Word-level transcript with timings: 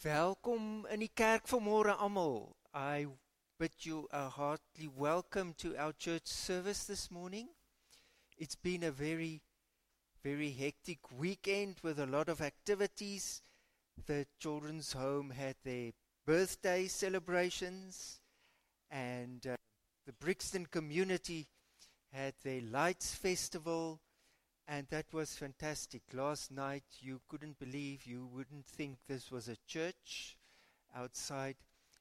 Welkom 0.00 0.86
in 0.88 1.02
die 1.02 1.10
kerk 1.12 1.44
vanmôre 1.44 1.92
almal. 2.00 2.54
I 2.72 3.04
bid 3.58 3.84
you 3.84 4.06
a 4.10 4.30
heartily 4.32 4.88
welcome 4.96 5.52
to 5.58 5.76
our 5.76 5.92
church 5.92 6.26
service 6.26 6.84
this 6.84 7.10
morning. 7.10 7.50
It's 8.38 8.54
been 8.54 8.84
a 8.84 8.90
very 8.90 9.42
very 10.24 10.52
hectic 10.52 11.00
weekend 11.18 11.80
with 11.82 12.00
a 12.00 12.06
lot 12.06 12.30
of 12.30 12.40
activities. 12.40 13.42
The 14.06 14.26
children's 14.38 14.94
home 14.94 15.28
had 15.36 15.56
their 15.64 15.92
birthday 16.24 16.86
celebrations 16.86 18.22
and 18.90 19.46
uh, 19.46 19.56
the 20.06 20.14
Brixton 20.14 20.64
community 20.64 21.46
had 22.10 22.32
their 22.42 22.62
lights 22.62 23.14
festival 23.14 24.00
and 24.70 24.86
that 24.90 25.12
was 25.12 25.34
fantastic. 25.34 26.02
Last 26.12 26.52
night, 26.52 26.84
you 27.00 27.20
couldn't 27.28 27.58
believe, 27.58 28.06
you 28.06 28.28
wouldn't 28.32 28.66
think 28.66 28.98
this 29.08 29.28
was 29.28 29.48
a 29.48 29.56
church 29.66 30.36
outside. 30.94 31.56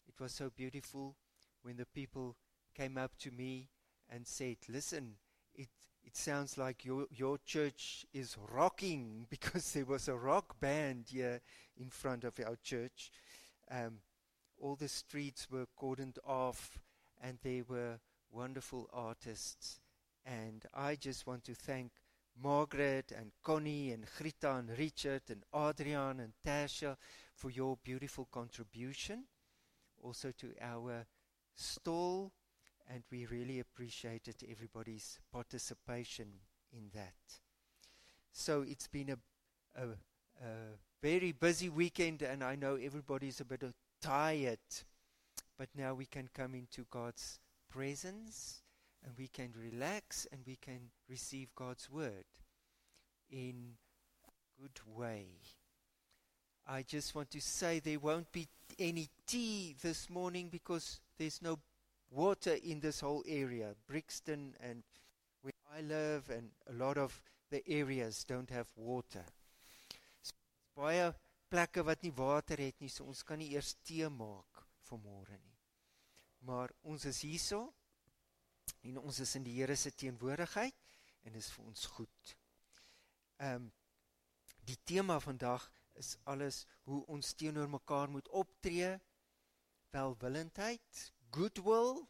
It 0.07 0.19
was 0.19 0.33
so 0.33 0.51
beautiful 0.55 1.15
when 1.63 1.77
the 1.77 1.87
people 1.87 2.35
came 2.75 2.95
up 2.95 3.17
to 3.21 3.31
me 3.31 3.69
and 4.07 4.27
said, 4.27 4.57
Listen, 4.69 5.15
it, 5.55 5.69
it 6.03 6.15
sounds 6.15 6.59
like 6.59 6.85
your, 6.85 7.07
your 7.09 7.39
church 7.43 8.05
is 8.13 8.37
rocking 8.53 9.25
because 9.31 9.73
there 9.73 9.85
was 9.85 10.07
a 10.07 10.15
rock 10.15 10.59
band 10.59 11.05
here 11.09 11.41
in 11.75 11.89
front 11.89 12.23
of 12.23 12.39
our 12.39 12.57
church. 12.63 13.11
Um, 13.71 13.97
all 14.61 14.75
the 14.75 14.89
streets 14.89 15.49
were 15.49 15.65
cordoned 15.81 16.19
off, 16.23 16.77
and 17.19 17.39
there 17.41 17.63
were 17.67 17.99
wonderful 18.31 18.87
artists. 18.93 19.79
And 20.23 20.63
I 20.75 20.93
just 20.93 21.25
want 21.25 21.45
to 21.45 21.55
thank 21.55 21.93
Margaret 22.41 23.11
and 23.17 23.31
Connie 23.43 23.91
and 23.91 24.05
Grita 24.05 24.59
and 24.59 24.77
Richard 24.77 25.23
and 25.29 25.43
Adrian 25.53 26.19
and 26.19 26.33
Tasha 26.45 26.95
for 27.35 27.49
your 27.49 27.77
beautiful 27.83 28.27
contribution. 28.31 29.23
Also 30.01 30.31
to 30.31 30.53
our 30.61 31.05
stall, 31.55 32.31
and 32.89 33.03
we 33.11 33.25
really 33.25 33.59
appreciated 33.59 34.35
everybody's 34.49 35.19
participation 35.31 36.27
in 36.71 36.89
that. 36.93 37.13
So 38.31 38.63
it's 38.67 38.87
been 38.87 39.09
a, 39.09 39.81
a, 39.81 39.87
a 40.41 40.47
very 41.01 41.33
busy 41.33 41.69
weekend, 41.69 42.21
and 42.21 42.43
I 42.43 42.55
know 42.55 42.75
everybody's 42.75 43.41
a 43.41 43.45
bit 43.45 43.63
tired, 44.01 44.59
but 45.57 45.67
now 45.75 45.93
we 45.93 46.05
can 46.05 46.29
come 46.33 46.55
into 46.55 46.85
God's 46.89 47.39
presence 47.69 48.61
and 49.03 49.13
we 49.17 49.27
can 49.27 49.53
relax 49.57 50.27
and 50.31 50.41
we 50.45 50.55
can 50.55 50.91
receive 51.09 51.53
God's 51.55 51.89
word 51.89 52.25
in 53.31 53.75
a 54.25 54.61
good 54.61 54.79
way. 54.85 55.27
I 56.67 56.83
just 56.83 57.15
want 57.15 57.31
to 57.31 57.41
say 57.41 57.79
there 57.79 57.99
won't 57.99 58.31
be 58.31 58.47
any 58.77 59.09
tea 59.25 59.75
this 59.81 60.09
morning 60.09 60.49
because 60.51 60.99
there's 61.17 61.41
no 61.41 61.59
water 62.11 62.55
in 62.63 62.79
this 62.79 62.99
whole 62.99 63.23
area. 63.27 63.73
Brixton 63.87 64.53
and 64.61 64.83
where 65.41 65.53
I 65.75 65.81
live 65.81 66.29
and 66.29 66.49
a 66.69 66.73
lot 66.73 66.97
of 66.97 67.21
the 67.49 67.67
areas 67.67 68.23
don't 68.23 68.49
have 68.49 68.67
water. 68.75 69.25
So, 70.21 70.33
baie 70.77 71.11
plekke 71.49 71.83
wat 71.85 72.03
nie 72.03 72.13
water 72.13 72.61
het 72.61 72.77
nie, 72.79 72.91
so 72.93 73.07
ons 73.09 73.23
kan 73.25 73.39
nie 73.41 73.49
eers 73.55 73.73
tee 73.85 74.07
maak 74.13 74.63
vanmôre 74.89 75.37
nie. 75.37 75.57
Maar 76.45 76.71
ons 76.83 77.05
is 77.09 77.23
hierso 77.25 77.65
en 78.89 79.01
ons 79.01 79.19
is 79.19 79.35
in 79.37 79.45
die 79.45 79.55
Here 79.59 79.75
se 79.77 79.91
teenwoordigheid 79.93 80.75
en 81.25 81.33
dit 81.33 81.41
is 81.41 81.51
vir 81.55 81.65
ons 81.65 81.85
goed. 81.97 82.33
Ehm 83.39 83.65
um, 83.65 83.67
die 84.69 84.77
tema 84.85 85.15
vandag 85.17 85.63
is 85.97 86.11
alles 86.29 86.65
hoe 86.85 86.99
ons 87.09 87.31
teenoor 87.33 87.69
mekaar 87.69 88.11
moet 88.13 88.27
optree. 88.37 88.91
Welwillendheid, 89.89 90.99
goodwill. 91.33 92.03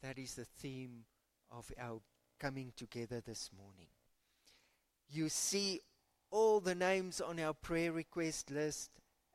That 0.00 0.18
is 0.18 0.34
the 0.34 0.46
theme 0.58 1.04
of 1.48 1.70
our 1.78 2.02
coming 2.38 2.72
together 2.74 3.20
this 3.20 3.50
morning. 3.52 3.88
You 5.08 5.28
see 5.28 5.82
all 6.30 6.60
the 6.60 6.74
names 6.74 7.20
on 7.20 7.38
our 7.38 7.54
prayer 7.54 7.92
request 7.92 8.50
list 8.50 8.90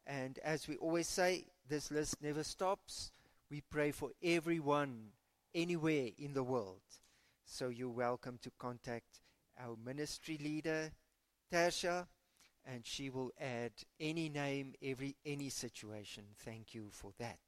and 0.06 0.40
as 0.40 0.68
we 0.68 0.76
always 0.78 1.08
say 1.08 1.46
this 1.70 1.92
list 1.92 2.22
never 2.22 2.44
stops. 2.44 3.12
We 3.50 3.62
pray 3.62 3.92
for 3.92 4.12
everyone 4.22 5.12
anywhere 5.58 6.10
in 6.20 6.34
the 6.34 6.44
world. 6.44 6.82
So 7.46 7.70
you're 7.70 7.90
welcome 7.90 8.38
to 8.44 8.52
contact 8.60 9.22
our 9.60 9.76
ministry 9.84 10.38
leader, 10.38 10.92
Tasha, 11.52 12.06
and 12.66 12.86
she 12.86 13.10
will 13.10 13.32
add 13.42 13.72
any 14.00 14.30
name, 14.30 14.76
every 14.84 15.16
any 15.26 15.50
situation. 15.50 16.24
Thank 16.46 16.76
you 16.76 16.90
for 16.92 17.12
that. 17.18 17.40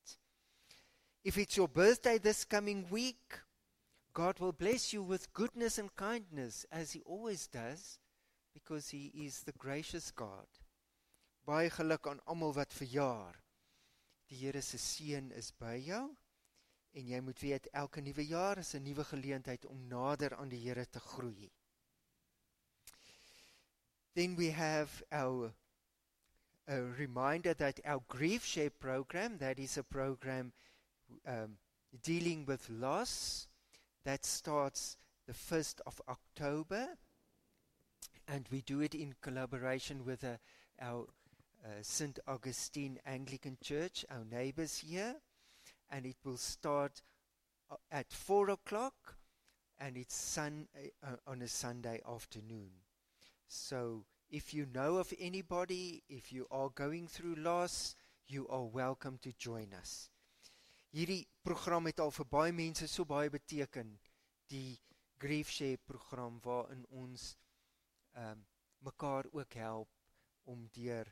If 1.23 1.37
it's 1.37 1.55
your 1.55 1.67
birthday 1.67 2.17
this 2.17 2.45
coming 2.45 2.87
week, 2.89 3.39
God 4.13 4.39
will 4.39 4.53
bless 4.53 4.91
you 4.91 5.03
with 5.03 5.31
goodness 5.33 5.77
and 5.77 5.95
kindness, 5.95 6.65
as 6.71 6.93
He 6.93 7.01
always 7.05 7.45
does, 7.47 7.99
because 8.53 8.89
He 8.89 9.11
is 9.13 9.41
the 9.41 9.51
gracious 9.51 10.09
God. 10.11 10.47
Baie 11.45 11.69
geluk 11.69 12.07
aan 12.07 12.23
almal 12.25 12.55
wat 12.55 12.73
verjaar. 12.73 13.37
Die 14.29 14.37
Here 14.37 14.61
se 14.61 14.77
seën 14.77 15.31
is 15.37 15.51
by 15.51 15.77
jou. 15.85 16.09
En 16.91 17.07
jy 17.07 17.19
moet 17.21 17.39
weet 17.39 17.69
elke 17.77 18.01
nuwe 18.01 18.25
jaar 18.25 18.57
is 18.57 18.73
'n 18.73 18.83
nuwe 18.83 19.03
geleentheid 19.03 19.65
om 19.65 19.87
nader 19.87 20.35
aan 20.35 20.49
die 20.49 20.61
Here 20.67 20.85
te 20.89 20.99
groei. 20.99 21.51
Then 24.13 24.35
we 24.35 24.51
have 24.51 25.05
our 25.11 25.53
a 26.67 26.81
reminder 26.97 27.53
that 27.55 27.79
our 27.85 28.01
grief 28.07 28.45
share 28.45 28.69
program 28.69 29.37
that 29.37 29.59
is 29.59 29.77
a 29.77 29.83
program 29.83 30.53
um, 31.25 31.57
dealing 32.03 32.45
with 32.45 32.69
loss 32.69 33.47
that 34.03 34.25
starts 34.25 34.97
the 35.25 35.33
1st 35.33 35.81
of 35.85 36.01
October 36.07 36.97
and 38.27 38.47
we 38.51 38.61
do 38.61 38.81
it 38.81 38.93
in 38.93 39.15
collaboration 39.21 40.05
with 40.05 40.23
uh, 40.23 40.37
our 40.79 41.07
uh, 41.65 41.69
St. 41.81 42.19
Augustine 42.27 42.99
Anglican 43.05 43.57
Church, 43.61 44.05
our 44.09 44.25
neighbors 44.25 44.77
here 44.77 45.15
and 45.89 46.05
it 46.05 46.17
will 46.23 46.37
start 46.37 47.01
uh, 47.69 47.75
at 47.91 48.11
four 48.11 48.49
o'clock, 48.49 49.15
and 49.79 49.97
it's 49.97 50.15
sun 50.15 50.67
uh, 51.03 51.15
on 51.27 51.41
a 51.41 51.47
Sunday 51.47 52.01
afternoon. 52.07 52.71
So, 53.47 54.05
if 54.29 54.53
you 54.53 54.67
know 54.73 54.97
of 54.97 55.13
anybody, 55.19 56.03
if 56.07 56.31
you 56.31 56.45
are 56.51 56.69
going 56.69 57.07
through 57.07 57.35
loss, 57.35 57.95
you 58.27 58.47
are 58.49 58.65
welcome 58.65 59.17
to 59.23 59.31
join 59.37 59.73
us. 59.73 60.09
Hierdie 60.93 61.27
program 61.43 61.85
het 61.85 61.99
al 61.99 62.11
vir 62.11 62.25
baie 62.25 62.53
mense 62.53 62.87
so 62.89 63.05
baie 63.05 63.29
beteken, 63.29 63.91
die 64.49 64.79
Grief 65.21 65.51
Share 65.53 65.77
program 65.85 66.39
waarin 66.45 66.85
ons 66.89 67.35
ehm 68.15 68.31
um, 68.31 68.45
mekaar 68.79 69.27
ook 69.35 69.53
help 69.53 69.89
om 70.47 70.69
deur 70.71 71.09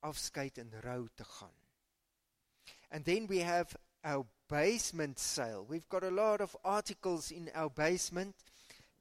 afskeid 0.00 0.58
en 0.58 0.72
rou 0.80 1.08
te 1.14 1.24
gaan. 1.24 1.54
And 2.90 3.04
then 3.04 3.26
we 3.26 3.44
have 3.44 3.76
our 4.04 4.26
basement 4.48 5.18
sale. 5.18 5.66
We've 5.68 5.88
got 5.88 6.04
a 6.04 6.10
lot 6.10 6.40
of 6.40 6.56
articles 6.64 7.30
in 7.30 7.50
our 7.54 7.70
basement 7.70 8.34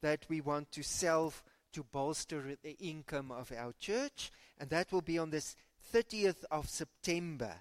that 0.02 0.26
we 0.30 0.42
want 0.42 0.72
to 0.74 0.84
sell 0.84 1.34
to 1.74 1.84
bolster 1.84 2.56
the 2.64 2.78
income 2.78 3.32
of 3.32 3.52
our 3.52 3.74
church, 3.80 4.32
and 4.58 4.70
that 4.70 4.92
will 4.92 5.02
be 5.02 5.18
on 5.18 5.30
this 5.30 5.56
30th 5.94 6.44
of 6.50 6.70
September 6.70 7.54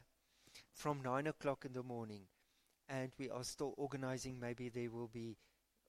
from 0.72 1.02
9 1.02 1.26
o'clock 1.26 1.64
in 1.64 1.72
the 1.72 1.82
morning. 1.82 2.22
And 2.88 3.12
we 3.18 3.30
are 3.30 3.44
still 3.44 3.74
organizing, 3.76 4.38
maybe 4.38 4.68
there 4.68 4.90
will 4.90 5.08
be 5.08 5.36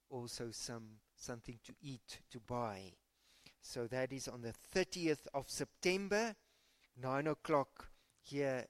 also 0.10 0.50
some 0.52 1.00
something 1.16 1.60
to 1.64 1.74
eat 1.82 2.20
to 2.32 2.40
buy. 2.40 2.94
So 3.62 3.88
that 3.88 4.12
is 4.12 4.28
on 4.28 4.42
the 4.42 4.54
30th 4.74 5.28
of 5.34 5.50
September, 5.50 6.36
9 7.02 7.28
o'clock 7.28 7.90
here 8.22 8.66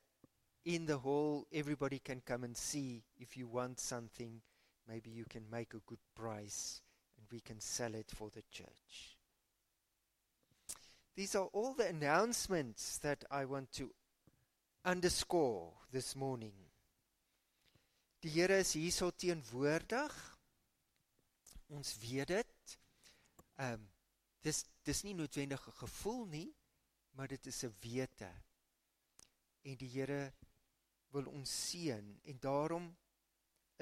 in 0.66 0.86
the 0.86 0.98
hall, 0.98 1.46
everybody 1.54 2.00
can 2.00 2.22
come 2.26 2.44
and 2.44 2.58
see 2.58 3.04
if 3.20 3.38
you 3.38 3.48
want 3.48 3.80
something. 3.80 4.42
Maybe 4.88 5.12
you 5.12 5.26
can 5.30 5.44
make 5.52 5.74
a 5.74 5.82
good 5.86 6.00
price 6.16 6.82
and 7.18 7.28
we 7.32 7.40
can 7.40 7.60
sell 7.60 7.94
it 7.94 8.12
for 8.14 8.30
the 8.34 8.44
church. 8.52 9.18
These 11.16 11.36
are 11.36 11.48
all 11.54 11.74
the 11.74 11.88
announcements 11.88 12.98
that 12.98 13.24
I 13.32 13.46
want 13.46 13.72
to 13.74 13.90
underscore 14.84 15.72
this 15.92 16.16
morning. 16.16 16.54
Die 18.22 18.30
Here 18.30 18.58
is 18.60 18.74
hierso 18.74 19.12
teenwoordig. 19.12 20.12
Ons 21.70 21.96
weet 22.02 22.28
dit. 22.28 22.78
Ehm 23.58 23.74
um, 23.74 23.86
dis 24.42 24.66
dis 24.86 25.04
nie 25.04 25.16
noodwendig 25.18 25.62
'n 25.68 25.78
gevoel 25.80 26.26
nie, 26.26 26.50
maar 27.16 27.28
dit 27.28 27.46
is 27.46 27.64
'n 27.64 27.74
wete. 27.82 28.30
En 29.64 29.78
die 29.78 29.90
Here 29.90 30.34
wil 31.16 31.32
ons 31.32 31.52
seën 31.70 32.08
en 32.32 32.40
daarom 32.44 32.90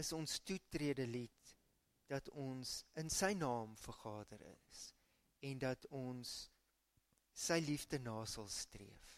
is 0.02 0.12
ons 0.14 0.40
toetrede 0.46 1.06
lied 1.10 1.54
dat 2.12 2.30
ons 2.30 2.74
in 3.02 3.10
sy 3.10 3.32
naam 3.38 3.74
vergader 3.82 4.42
is 4.54 4.82
en 5.50 5.62
dat 5.62 5.88
ons 5.90 6.34
sy 7.46 7.58
liefde 7.66 8.00
na 8.06 8.20
sal 8.30 8.50
streef 8.54 9.10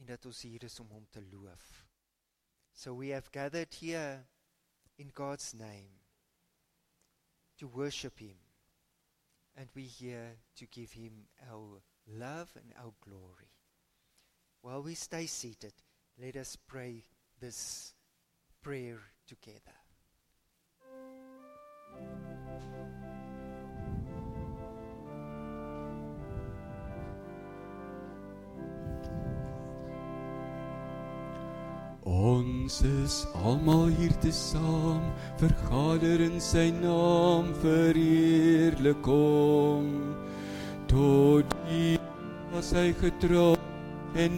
en 0.00 0.10
dat 0.10 0.26
ons 0.26 0.40
hier 0.46 0.66
is 0.66 0.80
om 0.82 0.90
hom 0.90 1.06
te 1.14 1.22
loof. 1.30 1.66
So 2.74 2.94
we 2.98 3.12
have 3.14 3.30
gathered 3.30 3.74
here 3.74 4.26
in 4.98 5.12
God's 5.14 5.54
name 5.54 6.02
to 7.58 7.68
worship 7.68 8.18
him 8.18 8.38
and 9.54 9.70
we 9.74 9.82
here 9.82 10.38
to 10.56 10.66
give 10.66 10.92
him 10.92 11.28
our 11.48 11.82
love 12.06 12.50
and 12.56 12.74
our 12.76 12.94
glory. 13.00 13.52
While 14.60 14.82
we 14.82 14.94
stay 14.94 15.26
seated, 15.26 15.74
let 16.18 16.34
us 16.36 16.56
pray 16.56 17.04
this 17.40 17.92
prayer 18.62 19.00
together. 19.26 19.76
Ons 32.04 32.82
is 32.82 33.26
almal 33.44 33.86
hier 33.96 34.12
te 34.20 34.32
saam, 34.32 35.04
vergader 35.40 36.20
in 36.20 36.36
sy 36.40 36.68
naam, 36.76 37.52
verheerlik 37.62 39.08
hom. 39.08 39.88
Tot 40.88 41.56
die 41.68 41.96
was 42.52 42.74
hy 42.76 42.90
getrou 43.00 43.54
en 44.20 44.36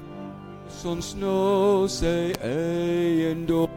ons 0.84 1.14
nou 1.16 1.88
sy 1.88 2.34
eiendom. 2.44 3.70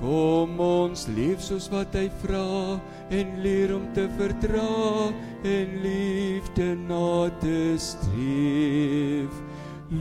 Kom 0.00 0.58
ons 0.60 1.06
lief 1.14 1.40
soos 1.40 1.68
wat 1.72 1.94
hy 1.96 2.08
vra 2.24 2.80
en 3.14 3.30
leer 3.44 3.72
om 3.76 3.86
te 3.96 4.08
verdra 4.18 5.12
en 5.46 5.78
liefde 5.84 6.74
na 6.88 7.30
te 7.40 7.78
streef. 7.78 9.40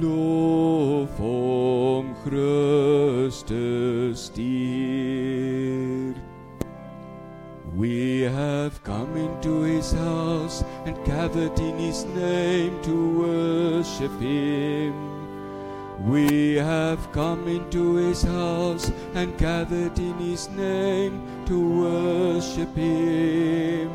Lof 0.01 1.19
om 1.19 2.15
Christus 2.25 4.29
dear. 4.35 6.12
We 7.75 8.21
have 8.21 8.83
come 8.83 9.17
into 9.17 9.61
his 9.61 9.93
house 9.93 10.63
and 10.85 10.95
gathered 11.05 11.57
in 11.57 11.77
his 11.79 12.05
name 12.05 12.79
to 12.83 13.19
worship 13.19 14.11
him. 14.19 14.93
We 16.07 16.55
have 16.55 17.11
come 17.11 17.47
into 17.47 17.95
his 17.95 18.21
house 18.21 18.91
and 19.15 19.35
gathered 19.39 19.97
in 19.97 20.13
his 20.19 20.49
name 20.49 21.45
to 21.47 21.57
worship 21.81 22.75
him. 22.75 23.89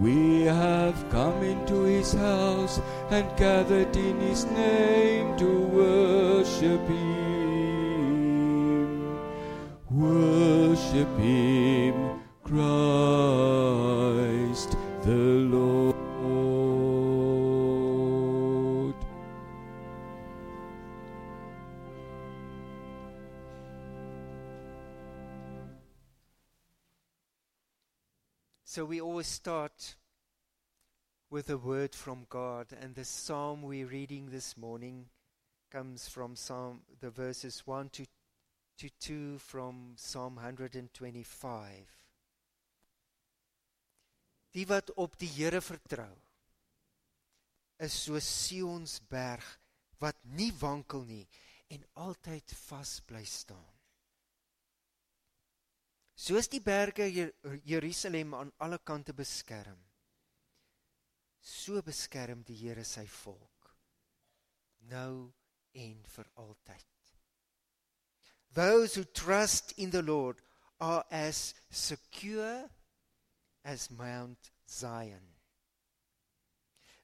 We 0.00 0.42
have 0.42 1.10
come 1.10 1.42
into 1.42 1.82
his 1.84 2.12
house 2.12 2.80
and 3.10 3.26
gathered 3.36 3.96
in 3.96 4.20
his 4.20 4.44
name 4.44 5.36
to 5.38 5.58
worship 5.58 6.86
him. 6.86 7.16
Worship 9.90 11.08
him, 11.18 12.05
Christ 12.46 12.60
the 15.02 15.16
Lord. 15.50 15.96
So 28.64 28.84
we 28.84 29.00
always 29.00 29.26
start 29.26 29.96
with 31.28 31.50
a 31.50 31.58
word 31.58 31.96
from 31.96 32.26
God, 32.30 32.68
and 32.80 32.94
the 32.94 33.04
psalm 33.04 33.62
we're 33.62 33.86
reading 33.86 34.28
this 34.30 34.56
morning 34.56 35.06
comes 35.72 36.08
from 36.08 36.36
Psalm 36.36 36.82
the 37.00 37.10
verses 37.10 37.66
1 37.66 37.88
to, 37.88 38.06
to 38.78 38.88
2 39.00 39.38
from 39.38 39.94
Psalm 39.96 40.36
125. 40.36 42.05
Die 44.56 44.64
wat 44.68 44.92
op 44.96 45.18
die 45.20 45.28
Here 45.28 45.60
vertrou 45.60 46.12
is 47.84 47.96
so 48.06 48.16
Sion's 48.24 48.98
berg 49.04 49.44
wat 50.00 50.16
nie 50.38 50.52
wankel 50.60 51.04
nie 51.04 51.24
en 51.74 51.82
altyd 52.06 52.54
vas 52.64 52.94
bly 53.04 53.24
staan. 53.28 53.74
Soos 56.16 56.48
die 56.48 56.62
berge 56.64 57.04
Jer 57.12 57.34
Jerusalem 57.68 58.32
aan 58.34 58.52
alle 58.64 58.78
kante 58.80 59.12
beskerm, 59.12 59.76
so 61.40 61.82
beskerm 61.84 62.40
die 62.48 62.56
Here 62.56 62.84
sy 62.88 63.04
volk 63.20 63.56
nou 64.90 65.32
en 65.74 66.02
vir 66.14 66.28
altyd. 66.40 67.12
Those 68.54 68.96
who 68.96 69.04
trust 69.04 69.74
in 69.76 69.90
the 69.90 70.02
Lord 70.02 70.40
are 70.80 71.04
as 71.10 71.54
secure 71.70 72.70
as 73.66 73.90
Mount 73.90 74.52
Zion. 74.70 75.34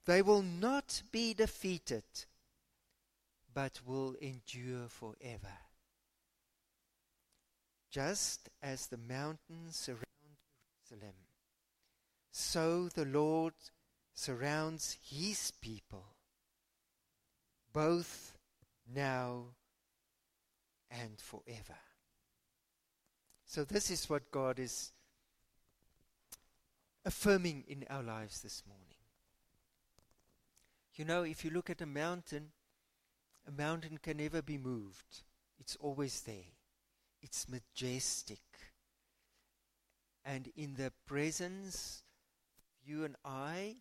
They 0.06 0.22
will 0.22 0.42
not 0.42 1.02
be 1.10 1.34
defeated, 1.34 2.04
but 3.52 3.80
will 3.84 4.14
endure 4.20 4.86
forever. 4.88 5.58
Just 7.90 8.48
as 8.62 8.86
the 8.86 8.96
mountains 8.96 9.76
surround 9.76 10.06
Jerusalem, 10.88 11.16
so 12.30 12.88
the 12.88 13.04
Lord 13.04 13.54
surrounds 14.14 14.96
his 15.02 15.50
people, 15.60 16.04
both 17.72 18.38
now 18.94 19.46
and 20.90 21.20
forever. 21.20 21.78
So, 23.44 23.64
this 23.64 23.90
is 23.90 24.08
what 24.08 24.30
God 24.30 24.58
is 24.58 24.92
affirming 27.04 27.64
in 27.66 27.84
our 27.90 28.02
lives 28.02 28.40
this 28.42 28.62
morning. 28.66 28.96
You 30.94 31.04
know, 31.04 31.22
if 31.22 31.44
you 31.44 31.50
look 31.50 31.70
at 31.70 31.80
a 31.80 31.86
mountain, 31.86 32.52
a 33.46 33.50
mountain 33.50 33.98
can 34.02 34.18
never 34.18 34.42
be 34.42 34.58
moved, 34.58 35.22
it's 35.58 35.76
always 35.76 36.20
there, 36.20 36.52
it's 37.22 37.48
majestic. 37.48 38.40
And 40.24 40.52
in 40.56 40.74
the 40.74 40.92
presence, 41.06 42.02
you 42.84 43.04
and 43.04 43.16
I 43.24 43.76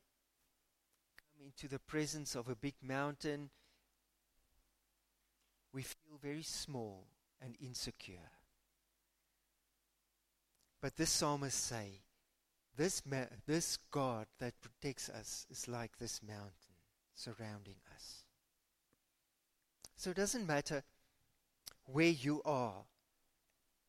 come 1.17 1.45
into 1.45 1.67
the 1.67 1.79
presence 1.79 2.35
of 2.35 2.49
a 2.49 2.55
big 2.55 2.75
mountain, 2.81 3.49
we 5.73 5.83
feel 5.83 6.17
very 6.21 6.43
small 6.43 7.05
and 7.41 7.55
insecure. 7.61 8.31
But 10.81 10.95
this 10.97 11.11
psalmist 11.11 11.63
say, 11.63 12.01
this, 12.77 13.03
ma- 13.05 13.25
this 13.45 13.77
God 13.91 14.27
that 14.39 14.53
protects 14.61 15.09
us 15.09 15.45
is 15.49 15.67
like 15.67 15.97
this 15.97 16.21
mountain 16.23 16.51
surrounding 17.13 17.75
us. 17.93 18.23
So 19.97 20.11
it 20.11 20.17
doesn't 20.17 20.47
matter 20.47 20.83
where 21.85 22.09
you 22.09 22.41
are, 22.43 22.85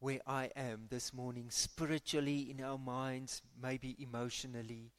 where 0.00 0.20
I 0.26 0.50
am 0.56 0.88
this 0.90 1.14
morning, 1.14 1.46
spiritually, 1.50 2.50
in 2.50 2.62
our 2.62 2.78
minds, 2.78 3.40
maybe 3.60 3.96
emotionally. 3.98 4.92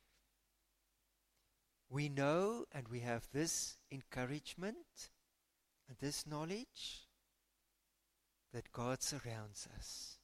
We 1.90 2.10
know 2.10 2.66
and 2.72 2.88
we 2.88 3.02
have 3.02 3.28
this 3.32 3.78
encouragement 3.92 5.12
and 5.88 5.98
this 6.00 6.26
knowledge 6.26 7.08
that 8.54 8.72
God 8.72 9.04
surrounds 9.04 9.68
us. 9.78 10.18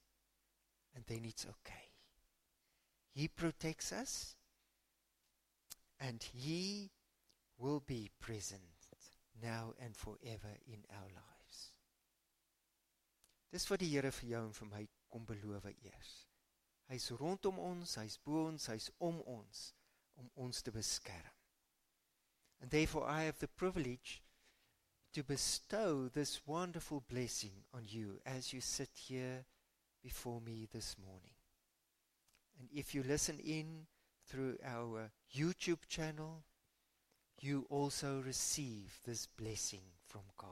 And 0.96 1.04
then 1.08 1.26
it's 1.26 1.46
okay. 1.46 1.89
He 3.20 3.28
protects 3.28 3.92
us 3.92 4.36
and 6.00 6.24
He 6.24 6.90
will 7.58 7.82
be 7.86 8.12
present 8.22 8.62
now 9.44 9.74
and 9.84 9.94
forever 9.94 10.56
in 10.66 10.86
our 10.90 11.10
lives. 11.12 11.58
Dis 13.52 13.66
wat 13.70 13.82
die 13.84 13.90
Here 13.92 14.12
vir 14.12 14.30
jou 14.30 14.44
en 14.46 14.56
vir 14.56 14.70
my 14.70 14.84
kom 15.12 15.26
beloof 15.28 15.68
eers. 15.72 16.14
Hy's 16.88 17.10
rondom 17.20 17.60
ons, 17.60 17.98
hy's 18.00 18.16
bo 18.24 18.46
ons, 18.46 18.70
hy's 18.72 18.88
om 19.04 19.20
ons 19.28 19.66
om 20.20 20.32
ons 20.46 20.62
te 20.64 20.72
beskerm. 20.72 21.36
And 22.62 22.72
therefore 22.72 23.04
I 23.04 23.24
have 23.24 23.40
the 23.40 23.52
privilege 23.52 24.22
to 25.12 25.24
bestow 25.24 26.08
this 26.08 26.40
wonderful 26.48 27.04
blessing 27.10 27.66
on 27.74 27.84
you 27.88 28.22
as 28.26 28.54
you 28.54 28.62
sit 28.62 28.92
here 29.10 29.44
before 30.04 30.40
me 30.40 30.68
this 30.72 30.96
morning. 30.98 31.39
And 32.60 32.68
if 32.74 32.94
you 32.94 33.04
listen 33.04 33.40
in 33.40 33.88
through 34.28 34.58
our 34.64 35.12
YouTube 35.34 35.88
channel, 35.88 36.44
you 37.42 37.66
also 37.70 38.22
receive 38.26 39.00
this 39.06 39.26
blessing 39.26 39.82
from 40.08 40.22
God. 40.38 40.50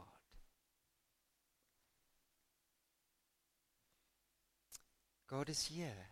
God 5.29 5.49
is 5.49 5.65
here. 5.65 6.07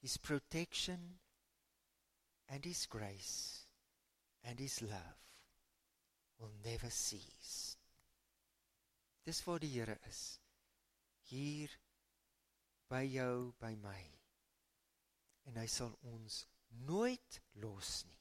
His 0.00 0.16
protection 0.16 1.18
and 2.48 2.64
His 2.64 2.86
grace 2.86 3.66
and 4.42 4.58
His 4.58 4.80
love 4.80 5.18
will 6.40 6.52
never 6.64 6.90
cease. 6.90 7.76
Dis 9.24 9.44
waar 9.44 9.58
die 9.58 9.72
Here 9.72 9.98
is. 10.08 10.38
Hier 11.22 11.68
by 12.88 13.06
jou, 13.06 13.52
by 13.58 13.74
my. 13.82 14.13
En 15.48 15.56
hy 15.60 15.66
sal 15.70 15.92
ons 16.08 16.44
nooit 16.88 17.40
los 17.62 18.04
nie 18.08 18.14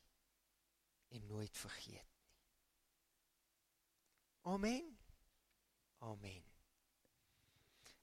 en 1.14 1.28
nooit 1.30 1.58
vergeet 1.58 1.94
nie. 1.94 2.24
Amen. 4.46 4.84
Amen. 6.02 6.42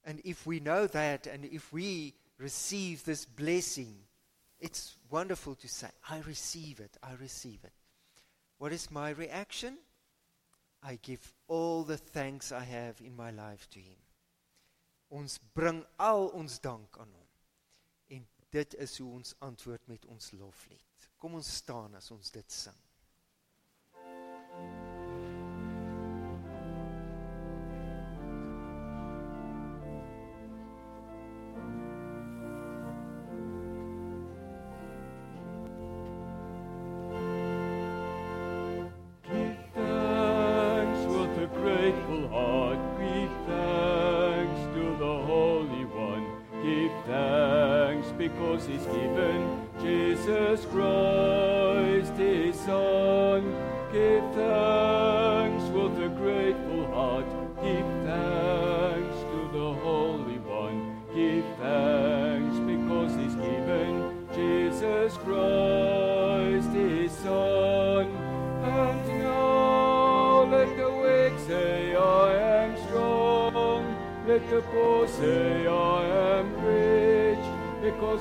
And 0.04 0.20
if 0.24 0.46
we 0.46 0.60
know 0.60 0.86
that 0.86 1.26
and 1.26 1.44
if 1.44 1.72
we 1.72 2.14
receive 2.38 3.04
this 3.04 3.26
blessing, 3.26 3.94
it's 4.58 4.96
wonderful 5.10 5.54
to 5.56 5.68
say, 5.68 5.88
I 6.08 6.20
receive 6.20 6.80
it, 6.80 6.96
I 7.02 7.12
receive 7.20 7.60
it. 7.64 7.72
What 8.58 8.72
is 8.72 8.90
my 8.90 9.10
reaction? 9.10 9.76
I 10.82 10.98
give 11.02 11.34
all 11.46 11.82
the 11.82 11.98
thanks 11.98 12.52
I 12.52 12.64
have 12.64 13.00
in 13.04 13.14
my 13.14 13.30
life 13.30 13.68
to 13.70 13.78
him. 13.78 13.96
Ons 15.10 15.38
bring 15.54 15.84
al 15.98 16.30
ons 16.34 16.58
dank 16.58 16.96
aan 17.00 17.10
hom. 17.12 17.19
Dit 18.50 18.74
is 18.74 18.98
hoe 18.98 19.12
ons 19.12 19.34
antwoord 19.38 19.86
met 19.86 20.06
ons 20.06 20.30
loflied. 20.30 21.08
Kom 21.18 21.34
ons 21.38 21.54
staan 21.56 21.94
as 21.94 22.10
ons 22.10 22.30
dit 22.34 22.52
sing. 22.52 22.78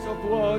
a 0.07 0.15
tua 0.15 0.58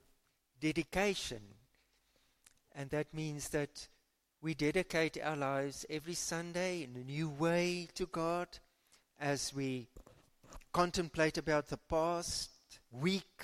dedication. 0.61 1.41
And 2.73 2.89
that 2.91 3.13
means 3.13 3.49
that 3.49 3.89
we 4.41 4.53
dedicate 4.53 5.17
our 5.21 5.35
lives 5.35 5.85
every 5.89 6.13
Sunday 6.13 6.83
in 6.83 6.95
a 6.95 7.03
new 7.03 7.29
way 7.29 7.89
to 7.95 8.05
God 8.05 8.47
as 9.19 9.53
we 9.53 9.87
contemplate 10.71 11.37
about 11.37 11.67
the 11.67 11.77
past 11.77 12.49
week 12.91 13.41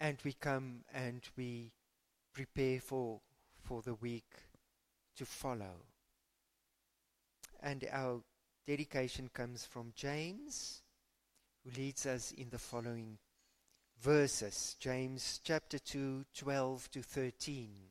and 0.00 0.18
we 0.24 0.32
come 0.32 0.80
and 0.92 1.22
we 1.36 1.70
prepare 2.32 2.80
for, 2.80 3.20
for 3.62 3.82
the 3.82 3.94
week 3.94 4.30
to 5.16 5.24
follow. 5.24 5.84
And 7.60 7.86
our 7.92 8.20
dedication 8.66 9.30
comes 9.32 9.64
from 9.64 9.92
James, 9.96 10.82
who 11.64 11.70
leads 11.80 12.06
us 12.06 12.32
in 12.32 12.50
the 12.50 12.58
following 12.58 13.18
verses, 14.00 14.76
James 14.78 15.40
chapter 15.42 15.78
2, 15.78 16.24
12 16.32 16.90
to 16.90 17.02
13. 17.02 17.90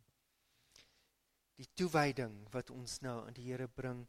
Die 1.57 1.67
toewyding 1.75 2.35
wat 2.53 2.71
ons 2.71 2.99
nou 3.03 3.17
aan 3.25 3.35
die 3.35 3.49
Here 3.49 3.67
bring 3.67 4.05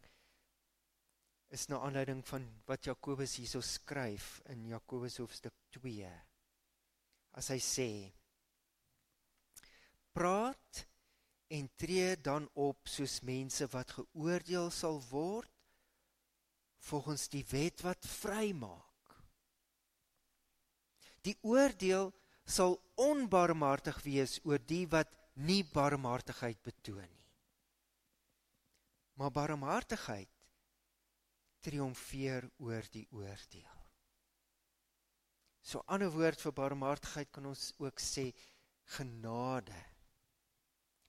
is 1.50 1.66
na 1.72 1.80
aanleiding 1.80 2.20
van 2.28 2.44
wat 2.68 2.86
Jakobus 2.86 3.38
hierso 3.40 3.62
skryf 3.64 4.36
in 4.52 4.66
Jakobus 4.68 5.16
hoofstuk 5.22 5.56
2. 5.78 6.10
As 7.40 7.48
hy 7.54 7.58
sê: 7.64 7.90
Praat 10.12 10.84
en 11.56 11.70
tree 11.80 12.18
dan 12.20 12.46
op 12.60 12.90
soos 12.90 13.22
mense 13.24 13.66
wat 13.72 13.96
geoordeel 13.96 14.68
sal 14.74 15.00
word 15.08 15.54
volgens 16.88 17.26
die 17.32 17.46
wet 17.48 17.80
wat 17.82 18.06
vrymaak 18.06 18.87
Die 21.26 21.36
oordeel 21.42 22.12
sal 22.48 22.78
onbarmhartig 22.96 24.00
wees 24.04 24.38
oor 24.44 24.58
die 24.58 24.86
wat 24.90 25.12
nie 25.34 25.62
barmhartigheid 25.62 26.60
betoon 26.62 27.06
nie. 27.06 27.26
Maar 29.18 29.34
barmhartigheid 29.34 30.30
triomfeer 31.62 32.46
oor 32.62 32.86
die 32.94 33.06
oordeel. 33.10 33.74
So 35.60 35.78
'n 35.80 35.90
ander 35.94 36.10
woord 36.10 36.40
vir 36.40 36.52
barmhartigheid 36.52 37.30
kan 37.30 37.46
ons 37.46 37.72
ook 37.78 38.00
sê 38.00 38.32
genade. 38.96 39.80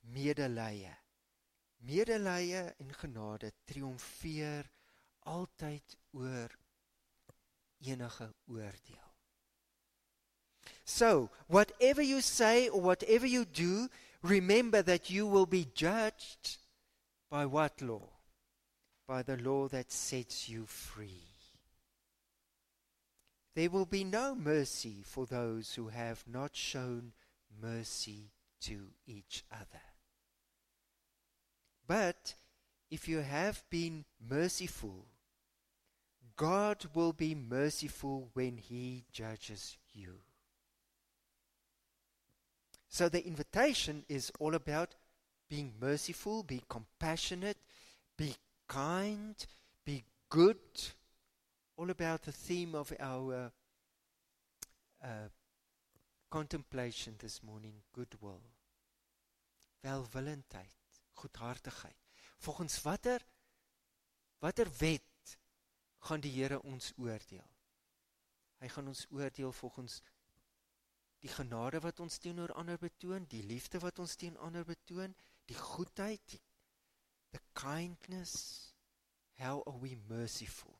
Medelee. 0.01 0.95
Medelee 1.77 2.63
en 2.79 2.93
genade 2.93 3.53
triomfeer 3.65 4.71
altyd 5.19 5.97
oor 6.11 6.57
enige 7.79 8.33
oordeel. 8.45 9.08
So, 10.85 11.29
whatever 11.47 12.01
you 12.01 12.21
say 12.21 12.69
or 12.69 12.81
whatever 12.81 13.25
you 13.25 13.45
do, 13.45 13.89
remember 14.21 14.81
that 14.81 15.09
you 15.09 15.27
will 15.27 15.45
be 15.45 15.67
judged 15.73 16.57
by 17.29 17.45
what 17.45 17.81
law? 17.81 18.09
by 19.09 19.23
the 19.23 19.37
law 19.37 19.67
that 19.67 19.91
sets 19.91 20.47
you 20.47 20.67
free. 20.67 21.23
There 23.55 23.71
will 23.71 23.87
be 23.87 24.03
no 24.03 24.35
mercy 24.35 25.01
for 25.03 25.25
those 25.25 25.73
who 25.73 25.87
have 25.87 26.23
not 26.31 26.55
shown 26.55 27.13
mercy 27.59 28.29
to 28.61 28.91
each 29.07 29.43
other. 29.51 29.81
But 31.87 32.35
if 32.91 33.07
you 33.07 33.17
have 33.17 33.63
been 33.71 34.05
merciful, 34.29 35.07
God 36.35 36.85
will 36.93 37.11
be 37.11 37.33
merciful 37.33 38.29
when 38.33 38.57
He 38.57 39.05
judges 39.11 39.75
you. 39.91 40.19
So 42.89 43.07
the 43.07 43.25
invitation 43.25 44.03
is 44.09 44.31
all 44.39 44.55
about 44.55 44.95
being 45.47 45.73
merciful, 45.79 46.43
be 46.43 46.61
compassionate, 46.67 47.57
be 48.17 48.35
kind, 48.67 49.35
be 49.85 50.03
good. 50.29 50.57
All 51.77 51.89
about 51.89 52.23
the 52.23 52.31
theme 52.31 52.75
of 52.75 52.91
our 52.99 53.51
uh, 55.03 55.07
contemplation 56.29 57.15
this 57.19 57.41
morning 57.43 57.73
goodwill. 57.93 58.41
Welwillendheid, 59.83 60.75
goedhartigheid. 61.15 61.95
Volgens 62.37 62.81
watter 62.81 63.21
watter 64.39 64.67
wet 64.77 65.37
gaan 65.99 66.19
die 66.19 66.31
Here 66.31 66.61
ons 66.61 66.93
oordeel? 66.97 67.47
Hy 68.59 68.67
gaan 68.67 68.87
ons 68.87 69.05
oordeel 69.09 69.51
volgens 69.51 70.01
die 71.19 71.31
genade 71.31 71.81
wat 71.83 71.99
ons 71.99 72.17
teenoor 72.17 72.53
ander 72.55 72.77
betoon, 72.79 73.25
die 73.27 73.43
liefde 73.43 73.81
wat 73.83 73.99
ons 73.99 74.15
teenoor 74.15 74.45
ander 74.47 74.65
betoon, 74.67 75.15
die 75.49 75.57
goedheid, 75.57 76.23
die, 76.31 76.41
the 77.31 77.39
kindness. 77.53 78.73
How 79.39 79.63
are 79.65 79.77
we 79.77 79.97
merciful? 80.07 80.79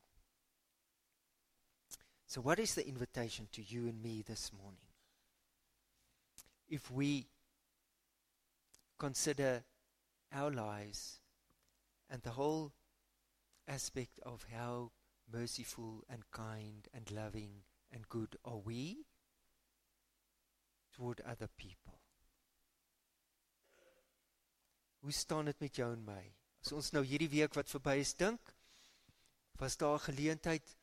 So 2.26 2.40
what 2.40 2.58
is 2.58 2.74
the 2.74 2.86
invitation 2.86 3.48
to 3.52 3.62
you 3.62 3.88
and 3.88 4.02
me 4.02 4.22
this 4.22 4.52
morning? 4.52 4.86
If 6.68 6.90
we 6.90 7.26
consider 8.98 9.64
our 10.32 10.50
lives 10.50 11.20
and 12.08 12.22
the 12.22 12.30
whole 12.30 12.72
aspect 13.66 14.20
of 14.24 14.46
how 14.54 14.92
merciful 15.32 16.04
and 16.08 16.22
kind 16.30 16.86
and 16.94 17.10
loving 17.10 17.62
and 17.92 18.08
good 18.08 18.36
are 18.44 18.58
we 18.58 19.06
toward 20.92 21.20
other 21.24 21.48
people. 21.48 21.98
Hoe 25.00 25.12
staan 25.12 25.44
dit 25.44 25.60
met 25.60 25.76
jou 25.76 25.92
en 25.92 26.04
my? 26.04 26.22
As 26.60 26.72
ons 26.76 26.90
nou 26.92 27.04
hierdie 27.04 27.30
week 27.32 27.54
wat 27.56 27.72
verby 27.72 27.96
is 28.02 28.12
dink, 28.14 28.52
was 29.60 29.76
daar 29.76 29.96
'n 29.96 30.06
geleentheid 30.08 30.76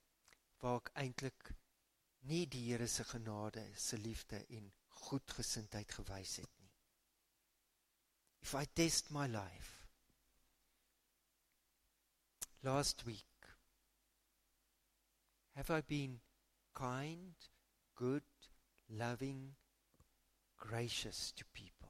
waar 0.61 0.81
ek 0.81 0.91
eintlik 0.93 1.53
nie 2.29 2.45
die 2.45 2.71
Here 2.71 2.87
se 2.87 3.03
genade, 3.03 3.63
se 3.75 3.97
liefde 3.97 4.45
en 4.49 4.71
goedgesindheid 4.87 5.91
gewys 5.91 6.35
het 6.41 6.51
nie. 6.59 6.73
If 8.41 8.53
I 8.53 8.65
test 8.65 9.11
my 9.11 9.27
life 9.27 9.87
last 12.63 13.05
week 13.05 13.57
have 15.55 15.71
I 15.71 15.81
been 15.81 16.19
kind, 16.73 17.49
good, 17.95 18.23
loving, 18.87 19.55
gracious 20.57 21.31
to 21.37 21.45
people? 21.53 21.89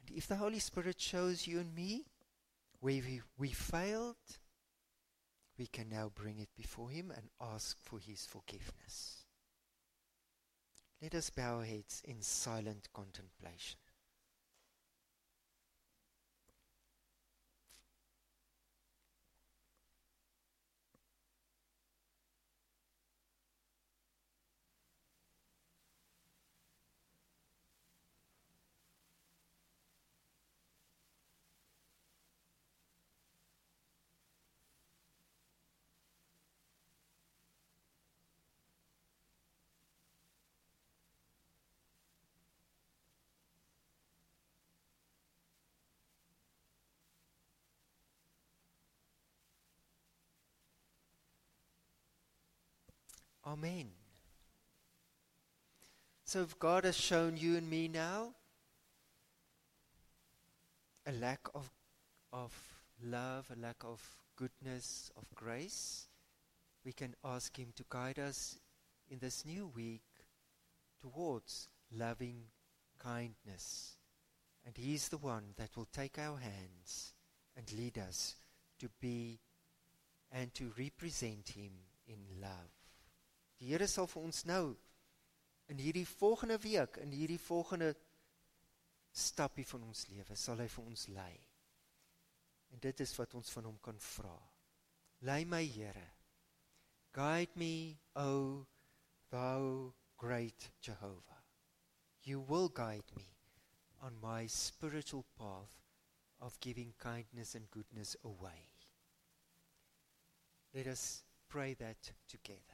And 0.00 0.16
if 0.16 0.26
the 0.26 0.36
Holy 0.36 0.58
Spirit 0.58 1.00
shows 1.00 1.46
you 1.46 1.60
and 1.60 1.74
me 1.74 2.04
where 2.80 3.02
we, 3.06 3.20
we 3.38 3.48
failed, 3.48 4.16
we 5.58 5.66
can 5.66 5.88
now 5.88 6.10
bring 6.14 6.38
it 6.38 6.50
before 6.56 6.90
Him 6.90 7.12
and 7.14 7.28
ask 7.40 7.76
for 7.82 7.98
His 7.98 8.26
forgiveness. 8.26 9.24
Let 11.00 11.14
us 11.14 11.30
bow 11.30 11.58
our 11.58 11.64
heads 11.64 12.02
in 12.04 12.22
silent 12.22 12.88
contemplation. 12.92 13.78
Amen. 53.46 53.90
So 56.24 56.40
if 56.40 56.58
God 56.58 56.84
has 56.84 56.96
shown 56.96 57.36
you 57.36 57.56
and 57.56 57.68
me 57.68 57.88
now 57.88 58.34
a 61.06 61.12
lack 61.12 61.40
of, 61.54 61.70
of 62.32 62.52
love, 63.02 63.50
a 63.54 63.60
lack 63.60 63.84
of 63.84 64.00
goodness, 64.36 65.10
of 65.16 65.24
grace, 65.34 66.08
we 66.84 66.92
can 66.92 67.14
ask 67.22 67.58
Him 67.58 67.72
to 67.76 67.84
guide 67.90 68.18
us 68.18 68.58
in 69.10 69.18
this 69.18 69.44
new 69.44 69.70
week 69.74 70.02
towards 71.02 71.68
loving 71.94 72.44
kindness. 72.98 73.98
And 74.64 74.74
He's 74.76 75.08
the 75.08 75.18
one 75.18 75.52
that 75.58 75.76
will 75.76 75.88
take 75.92 76.18
our 76.18 76.38
hands 76.38 77.12
and 77.54 77.70
lead 77.72 77.98
us 77.98 78.36
to 78.78 78.88
be 79.00 79.38
and 80.32 80.52
to 80.54 80.72
represent 80.78 81.50
Him 81.50 81.72
in 82.08 82.40
love. 82.40 82.83
Die 83.64 83.70
Here 83.72 83.86
sal 83.88 84.04
vir 84.12 84.26
ons 84.28 84.42
nou 84.44 84.74
in 85.72 85.78
hierdie 85.80 86.04
volgende 86.04 86.58
week, 86.60 86.98
in 87.00 87.14
hierdie 87.16 87.40
volgende 87.40 87.94
stappie 89.08 89.64
van 89.64 89.86
ons 89.88 90.02
lewe, 90.10 90.36
sal 90.36 90.60
hy 90.60 90.66
vir 90.68 90.84
ons 90.84 91.04
lei. 91.16 91.32
En 92.76 92.82
dit 92.84 93.00
is 93.00 93.14
wat 93.16 93.32
ons 93.38 93.54
van 93.56 93.70
hom 93.70 93.78
kan 93.80 93.96
vra. 94.04 94.34
Lei 95.24 95.46
my 95.48 95.62
Here. 95.64 96.04
Guide 97.16 97.56
me, 97.56 97.96
O 98.20 98.66
thou 99.32 99.94
great 100.20 100.68
Jehovah. 100.84 101.40
You 102.20 102.44
will 102.44 102.68
guide 102.68 103.16
me 103.16 103.30
on 104.02 104.20
my 104.20 104.46
spiritual 104.46 105.24
path 105.38 105.80
of 106.38 106.60
giving 106.60 106.92
kindness 106.98 107.54
and 107.54 107.70
goodness 107.70 108.14
away. 108.24 108.68
Let 110.74 110.86
us 110.86 111.22
pray 111.48 111.72
that 111.80 112.12
together. 112.28 112.73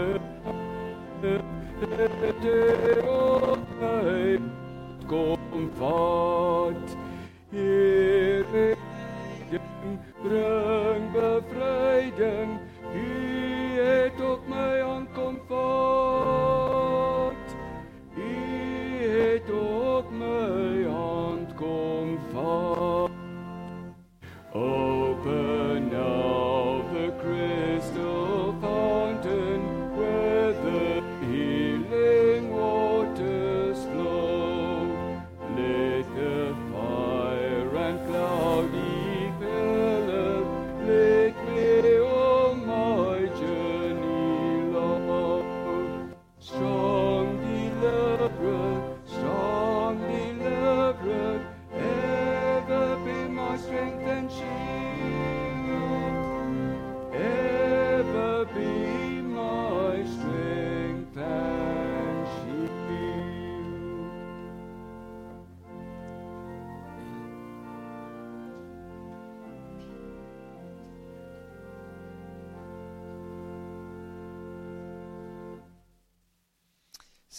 groot 1.91 3.59
en 5.53 5.69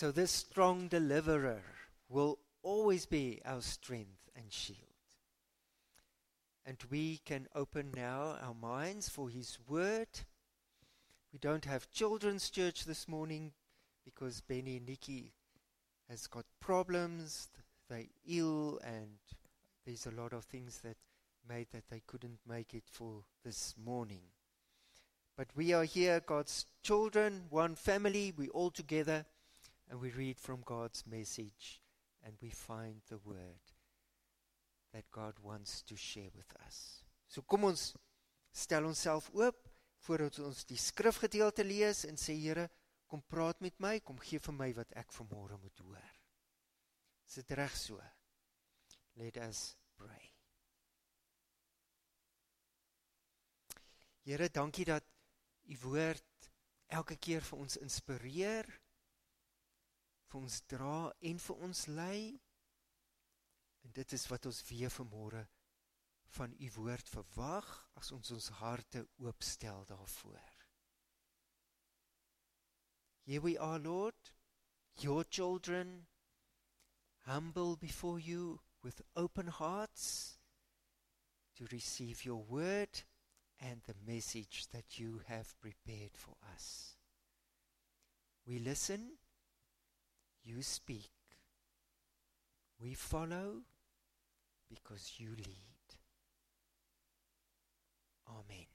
So, 0.03 0.11
this 0.11 0.33
strong 0.33 0.89
deliverer 0.89 1.63
will 2.09 2.41
always 2.65 3.07
be 3.07 3.41
our 3.45 3.63
strength 3.63 4.29
and 4.35 4.53
shield. 4.53 4.99
And 6.67 6.77
we 6.91 7.21
can 7.25 7.47
open 7.55 7.93
now 7.95 8.37
our 8.43 8.57
minds 8.61 9.09
for 9.09 9.29
His 9.29 9.59
Word. 9.69 10.09
We 11.33 11.39
don't 11.39 11.67
have 11.67 11.93
children's 11.93 12.51
church 12.51 12.85
this 12.85 13.07
morning 13.07 13.53
because 14.05 14.41
Benny 14.41 14.79
and 14.79 14.87
Nikki 14.87 15.35
has 16.11 16.27
got 16.27 16.47
problems. 16.59 17.49
They're 17.89 18.07
ill, 18.27 18.81
and 18.85 19.19
there's 19.87 20.07
a 20.07 20.21
lot 20.21 20.33
of 20.33 20.43
things 20.47 20.81
that 20.81 20.97
made 21.49 21.69
that 21.71 21.87
they 21.91 22.03
couldn't 22.09 22.41
make 22.45 22.75
it 22.75 22.89
for 22.91 23.23
this 23.45 23.77
morning. 23.79 24.23
But 25.37 25.47
we 25.55 25.73
are 25.73 25.85
here, 25.85 26.19
God's 26.19 26.67
children, 26.83 27.45
one 27.51 27.77
family, 27.77 28.33
we 28.37 28.49
all 28.49 28.73
together, 28.73 29.27
and 29.93 30.01
we 30.01 30.11
read 30.11 30.39
from 30.41 30.63
God's 30.65 31.05
message, 31.07 31.83
and 32.25 32.33
we 32.41 32.49
find 32.49 33.03
the 33.11 33.19
word 33.27 33.61
that 34.95 35.05
God 35.13 35.35
wants 35.43 35.83
to 35.83 35.97
share 35.97 36.31
with 36.35 36.49
us. 36.67 37.05
So 37.29 37.43
kom 37.43 37.67
ons 37.69 37.93
stel 38.57 38.89
onsself 38.89 39.29
oop 39.37 39.69
voordat 40.07 40.39
ons 40.41 40.65
die 40.65 40.81
skrifgedeelte 40.81 41.65
lees 41.65 42.07
en 42.09 42.17
sê 42.17 42.33
Here, 42.41 42.71
kom 43.07 43.21
praat 43.29 43.61
met 43.61 43.77
my, 43.85 43.99
kom 44.01 44.17
gee 44.17 44.41
vir 44.41 44.57
my 44.57 44.71
wat 44.81 44.97
ek 44.97 45.13
vanmôre 45.13 45.61
moet 45.61 45.85
hoor. 45.85 46.13
Is 47.29 47.43
dit 47.43 47.53
reg 47.61 47.77
so? 47.77 48.01
Let 49.21 49.37
us 49.45 49.75
pray. 50.01 50.31
Here, 54.25 54.49
dankie 54.49 54.89
dat 54.89 55.05
u 55.69 55.77
woord 55.85 56.49
elke 56.89 57.21
keer 57.21 57.45
vir 57.45 57.61
ons 57.61 57.77
inspireer, 57.85 58.73
vir 60.33 60.41
ons 60.41 60.61
dra 60.73 60.99
en 61.31 61.41
vir 61.47 61.65
ons 61.69 61.87
lei. 61.93 62.21
En 63.85 63.93
dit 63.93 64.15
is 64.17 64.25
wat 64.31 64.47
ons 64.49 64.63
weer 64.71 64.93
vanmôre 64.93 65.43
van 66.33 66.55
u 66.57 66.71
woord 66.79 67.09
verwag 67.13 67.69
as 68.01 68.13
ons 68.17 68.31
ons 68.33 68.49
harte 68.63 69.05
oopstel 69.21 69.85
daarvoor. 69.91 70.53
Here 73.25 73.41
we 73.41 73.59
are, 73.59 73.79
Lord, 73.79 74.33
your 74.99 75.25
children, 75.25 76.07
humble 77.27 77.77
before 77.77 78.19
you 78.19 78.61
with 78.83 79.03
open 79.15 79.47
hearts 79.47 80.39
to 81.57 81.67
receive 81.71 82.25
your 82.25 82.43
word 82.43 83.05
and 83.61 83.83
the 83.85 83.95
message 84.07 84.67
that 84.73 84.99
you 84.99 85.21
have 85.27 85.55
prepared 85.61 86.17
for 86.17 86.35
us. 86.55 86.97
We 88.45 88.59
listen, 88.59 89.19
you 90.45 90.63
speak. 90.63 91.11
We 92.81 92.95
follow 92.95 93.63
because 94.69 95.15
you 95.19 95.31
lead. 95.37 95.87
Amen. 98.29 98.67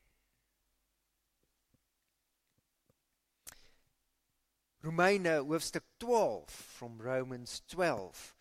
Romeine 4.82 5.40
hoofstuk 5.40 5.84
12 6.00 6.50
from 6.50 7.02
Romans 7.02 7.62
12 7.68 8.36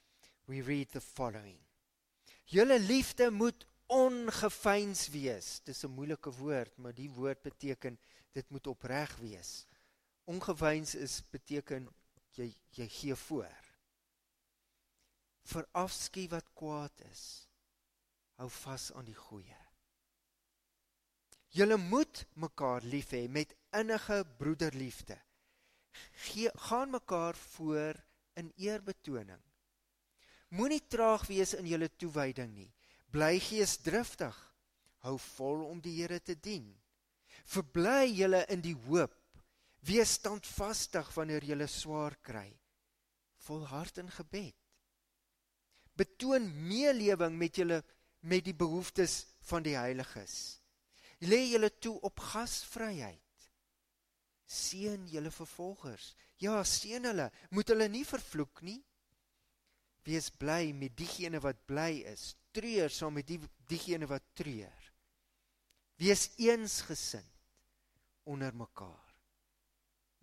we 0.47 0.61
read 0.63 0.89
the 0.93 1.01
following 1.01 1.59
Julle 2.45 2.79
liefde 2.79 3.31
moet 3.31 3.67
ongefeins 3.87 5.09
wees. 5.09 5.61
Dis 5.65 5.83
'n 5.85 5.91
moeilike 5.91 6.31
woord, 6.31 6.77
maar 6.77 6.95
die 6.95 7.11
woord 7.11 7.43
beteken 7.43 7.99
dit 8.33 8.49
moet 8.51 8.67
opreg 8.67 9.17
wees. 9.17 9.67
Ongefeins 10.25 10.95
is 10.95 11.23
beteken 11.31 11.89
jy 12.39 12.51
jy 12.77 12.89
gee 12.93 13.17
voor. 13.27 13.63
Verafskie 15.47 16.27
wat 16.29 16.49
kwaad 16.59 17.05
is. 17.11 17.25
Hou 18.37 18.49
vas 18.53 18.91
aan 18.93 19.07
die 19.09 19.17
goeie. 19.17 19.61
Julle 21.57 21.79
moet 21.81 22.27
mekaar 22.37 22.85
lief 22.85 23.15
hê 23.17 23.25
met 23.33 23.55
innige 23.73 24.25
broederliefde. 24.39 25.17
Gee 26.29 26.51
gaan 26.69 26.91
mekaar 26.91 27.37
voor 27.57 27.95
in 28.37 28.53
eerbetoning. 28.57 29.41
Moenie 30.49 30.83
traag 30.89 31.27
wees 31.27 31.55
in 31.57 31.67
julle 31.67 31.89
toewyding 31.97 32.53
nie. 32.55 32.73
Bly 33.11 33.39
geesdriftig. 33.41 34.37
Hou 35.07 35.17
vol 35.37 35.65
om 35.71 35.81
die 35.81 35.95
Here 35.97 36.21
te 36.21 36.35
dien. 36.35 36.69
Verbly 37.47 38.11
julle 38.11 38.45
in 38.53 38.61
die 38.61 38.77
hoop. 38.87 39.15
Wees 39.87 40.17
standvastig 40.19 41.09
wanneer 41.15 41.45
julle 41.47 41.69
swaar 41.71 42.17
kry. 42.27 42.49
Volhard 43.47 44.01
in 44.03 44.11
gebed. 44.11 44.57
Betoon 45.97 46.49
meelewing 46.69 47.37
met 47.39 47.61
julle 47.61 47.83
met 48.27 48.45
die 48.45 48.57
behoeftes 48.57 49.25
van 49.49 49.63
die 49.63 49.77
heiliges. 49.79 50.59
Lê 51.23 51.47
julle 51.53 51.71
toe 51.79 51.95
op 52.05 52.21
gasvryheid. 52.33 53.23
Seën 54.47 55.07
julle 55.11 55.31
vervolgers. 55.31 56.13
Ja, 56.43 56.59
seën 56.65 57.07
hulle. 57.07 57.31
Moet 57.51 57.73
hulle 57.73 57.89
nie 57.89 58.05
vervloek 58.07 58.63
nie. 58.67 58.81
Wees 60.07 60.29
bly 60.31 60.73
met 60.77 60.95
diegene 60.99 61.41
wat 61.43 61.65
bly 61.67 62.03
is 62.13 62.35
treur 62.57 62.93
saam 62.93 63.19
met 63.19 63.29
die 63.29 63.41
diegene 63.69 64.09
wat 64.09 64.25
treur. 64.39 64.85
Wees 66.01 66.31
eensgesind 66.41 67.35
onder 68.25 68.55
mekaar. 68.57 69.06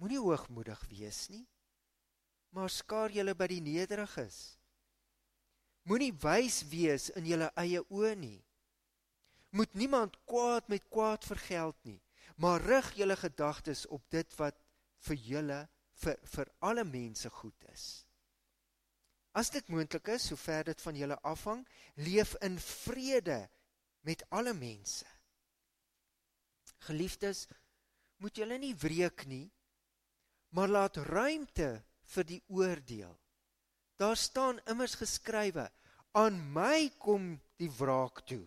Moenie 0.02 0.20
hoogmoedig 0.20 0.82
wees 0.90 1.28
nie, 1.30 1.46
maar 2.54 2.70
skaar 2.70 3.14
julle 3.14 3.36
by 3.38 3.48
die 3.50 3.62
nederiges. 3.64 4.58
Moenie 5.90 6.14
wys 6.24 6.62
wees 6.72 7.10
in 7.18 7.28
julle 7.28 7.50
eie 7.60 7.82
oë 7.92 8.14
nie. 8.20 8.40
Moet 9.54 9.74
niemand 9.78 10.18
kwaad 10.30 10.70
met 10.72 10.86
kwaad 10.90 11.26
vergeld 11.28 11.78
nie, 11.86 12.00
maar 12.42 12.64
rig 12.64 12.94
julle 12.98 13.18
gedagtes 13.20 13.86
op 13.94 14.06
dit 14.14 14.38
wat 14.40 14.58
vir 15.08 15.20
julle 15.28 15.60
vir 16.04 16.18
vir 16.36 16.50
alle 16.66 16.84
mense 16.88 17.30
goed 17.42 17.68
is. 17.74 17.86
As 19.34 19.50
dit 19.50 19.68
moontlik 19.74 20.12
is, 20.14 20.30
sover 20.30 20.66
dit 20.68 20.82
van 20.86 20.98
julle 20.98 21.18
afhang, 21.26 21.64
leef 22.06 22.36
in 22.46 22.58
vrede 22.62 23.40
met 24.06 24.22
alle 24.30 24.54
mense. 24.54 25.08
Geliefdes, 26.86 27.48
moet 28.22 28.38
julle 28.38 28.60
nie 28.62 28.76
wreek 28.78 29.26
nie, 29.30 29.48
maar 30.54 30.70
laat 30.70 30.98
ruimte 30.98 31.84
vir 32.14 32.28
die 32.30 32.42
oordeel. 32.48 33.14
Daar 33.98 34.18
staan 34.18 34.62
immers 34.70 34.96
geskrywe: 34.96 35.72
"Aan 36.12 36.38
my 36.54 36.90
kom 36.98 37.42
die 37.58 37.72
wraak 37.72 38.22
toe. 38.26 38.46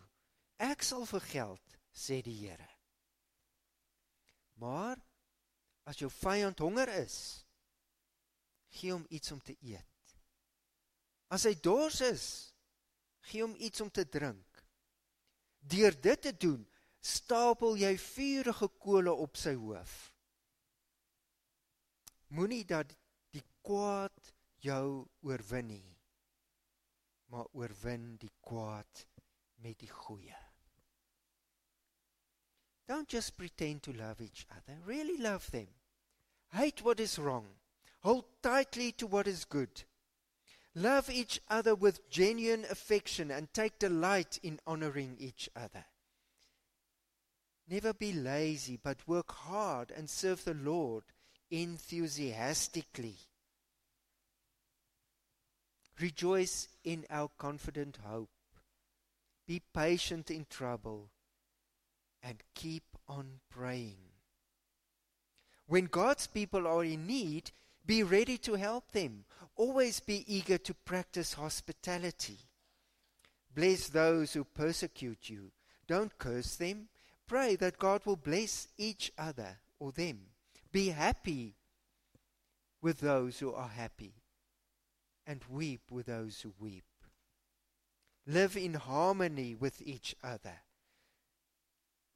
Ek 0.56 0.82
sal 0.82 1.06
vergeld," 1.06 1.78
sê 1.92 2.22
die 2.22 2.46
Here. 2.46 2.68
Maar 4.54 4.96
as 5.84 5.98
jou 5.98 6.10
vyand 6.10 6.58
honger 6.58 6.88
is, 6.88 7.44
gee 8.68 8.92
hom 8.92 9.06
iets 9.08 9.32
om 9.32 9.40
te 9.42 9.56
eet. 9.60 10.16
As 11.28 11.44
hy 11.44 11.54
dors 11.60 12.00
is, 12.00 12.54
gee 13.20 13.42
hom 13.42 13.54
iets 13.58 13.80
om 13.80 13.90
te 13.90 14.08
drink. 14.08 14.62
Deur 15.58 16.00
dit 16.00 16.22
te 16.22 16.32
doen, 16.32 16.66
stapel 17.00 17.76
jy 17.76 17.96
vuurige 17.98 18.68
kole 18.78 19.12
op 19.12 19.36
sy 19.36 19.54
hoof. 19.54 20.15
Moenie 22.36 22.66
dat 22.68 22.90
die 23.32 23.40
kwaad 23.64 24.32
jou 24.60 25.06
oorwin 25.24 25.70
nie, 25.70 25.94
maar 27.32 27.46
oorwin 27.56 28.10
die 28.20 28.32
kwaad 28.44 29.06
met 29.64 29.78
die 29.80 29.88
goeie. 29.88 30.36
Don't 32.86 33.08
just 33.08 33.36
pretend 33.36 33.82
to 33.82 33.92
love 33.92 34.20
each 34.20 34.44
other, 34.50 34.76
really 34.84 35.16
love 35.16 35.50
them. 35.50 35.68
Hate 36.52 36.84
what 36.84 37.00
is 37.00 37.16
wrong. 37.18 37.48
Hold 38.02 38.26
tightly 38.42 38.92
to 38.92 39.06
what 39.06 39.26
is 39.26 39.46
good. 39.46 39.84
Love 40.74 41.08
each 41.08 41.40
other 41.48 41.74
with 41.74 42.10
genuine 42.10 42.66
affection 42.70 43.30
and 43.30 43.52
take 43.54 43.78
delight 43.78 44.38
in 44.42 44.60
honoring 44.66 45.16
each 45.18 45.48
other. 45.56 45.86
Never 47.66 47.94
be 47.94 48.12
lazy, 48.12 48.76
but 48.76 49.08
work 49.08 49.32
hard 49.32 49.90
and 49.90 50.10
serve 50.10 50.44
the 50.44 50.54
Lord 50.54 51.04
enthusiastically. 51.50 53.16
Rejoice 56.00 56.68
in 56.84 57.04
our 57.10 57.30
confident 57.38 57.98
hope. 58.04 58.28
Be 59.46 59.62
patient 59.72 60.30
in 60.30 60.46
trouble 60.50 61.10
and 62.22 62.42
keep 62.54 62.84
on 63.08 63.40
praying. 63.50 63.96
When 65.66 65.86
God's 65.86 66.26
people 66.26 66.66
are 66.66 66.84
in 66.84 67.06
need, 67.06 67.50
be 67.84 68.02
ready 68.02 68.36
to 68.38 68.54
help 68.54 68.92
them. 68.92 69.24
Always 69.56 70.00
be 70.00 70.24
eager 70.26 70.58
to 70.58 70.74
practice 70.74 71.34
hospitality. 71.34 72.38
Bless 73.54 73.88
those 73.88 74.34
who 74.34 74.44
persecute 74.44 75.30
you. 75.30 75.50
Don't 75.86 76.18
curse 76.18 76.56
them. 76.56 76.88
Pray 77.26 77.56
that 77.56 77.78
God 77.78 78.02
will 78.04 78.16
bless 78.16 78.68
each 78.76 79.12
other 79.16 79.58
or 79.78 79.92
them. 79.92 80.20
Be 80.72 80.88
happy 80.88 81.54
with 82.82 83.00
those 83.00 83.38
who 83.38 83.52
are 83.52 83.68
happy, 83.68 84.14
and 85.26 85.42
weep 85.50 85.90
with 85.90 86.06
those 86.06 86.40
who 86.40 86.52
weep. 86.58 86.84
Live 88.26 88.56
in 88.56 88.74
harmony 88.74 89.54
with 89.54 89.80
each 89.82 90.14
other. 90.22 90.60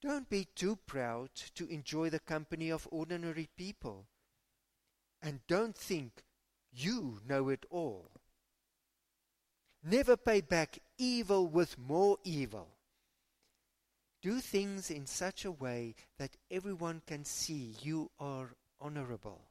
Don't 0.03 0.29
be 0.29 0.47
too 0.55 0.77
proud 0.87 1.31
to 1.55 1.67
enjoy 1.69 2.11
the 2.11 2.21
company 2.21 2.71
of 2.71 2.89
ordinary 2.91 3.49
people. 3.57 4.07
And 5.23 5.41
don't 5.47 5.77
think 5.77 6.25
you 6.73 7.21
know 7.29 7.49
it 7.51 7.67
all. 7.71 8.11
Never 9.83 10.17
pay 10.17 10.41
back 10.41 10.79
evil 10.99 11.47
with 11.47 11.79
more 11.79 12.19
evil. 12.25 12.69
Do 14.23 14.41
things 14.41 14.91
in 14.91 15.07
such 15.07 15.45
a 15.45 15.53
way 15.53 15.95
that 16.19 16.37
everyone 16.51 17.01
can 17.07 17.25
see 17.25 17.75
you 17.81 18.11
are 18.19 18.51
honorable. 18.81 19.47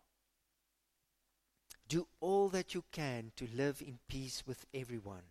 Do 1.87 2.07
all 2.19 2.49
that 2.49 2.75
you 2.75 2.83
can 2.91 3.31
to 3.35 3.47
live 3.55 3.81
in 3.81 3.97
peace 4.07 4.43
with 4.45 4.65
everyone. 4.73 5.23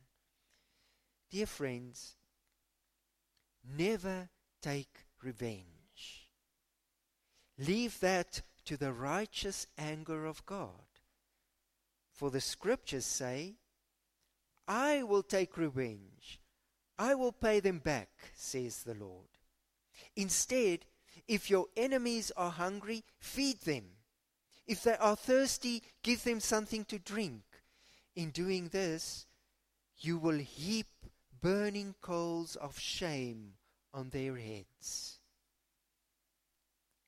Dear 1.31 1.47
friends, 1.47 2.17
never 3.65 4.29
take 4.61 5.07
revenge. 5.23 6.29
Leave 7.59 8.01
that 8.01 8.43
to 8.65 8.77
the 8.77 8.93
righteous 8.93 9.67
anger 9.77 10.27
of 10.27 10.45
God. 10.47 10.73
For 12.13 12.31
the 12.33 12.41
scriptures 12.41 13.07
say, 13.07 13.55
I 14.67 15.05
will 15.05 15.23
take 15.23 15.57
revenge. 15.57 16.41
I 16.99 17.15
will 17.15 17.33
pay 17.33 17.61
them 17.61 17.79
back, 17.79 18.09
says 18.35 18.83
the 18.83 18.95
Lord. 18.95 19.29
Instead, 20.17 20.87
if 21.29 21.49
your 21.49 21.67
enemies 21.77 22.33
are 22.37 22.51
hungry, 22.51 23.05
feed 23.19 23.61
them. 23.61 23.85
If 24.67 24.83
they 24.83 24.97
are 24.97 25.17
thirsty, 25.17 25.83
give 26.03 26.25
them 26.25 26.41
something 26.41 26.85
to 26.87 26.99
drink. 26.99 27.43
In 28.17 28.31
doing 28.31 28.69
this, 28.69 29.27
you 29.99 30.19
will 30.19 30.39
heap 30.39 30.89
burning 31.41 31.95
coals 32.01 32.57
of 32.57 32.79
shame 32.79 33.55
on 33.95 34.11
their 34.11 34.37
heads. 34.37 35.21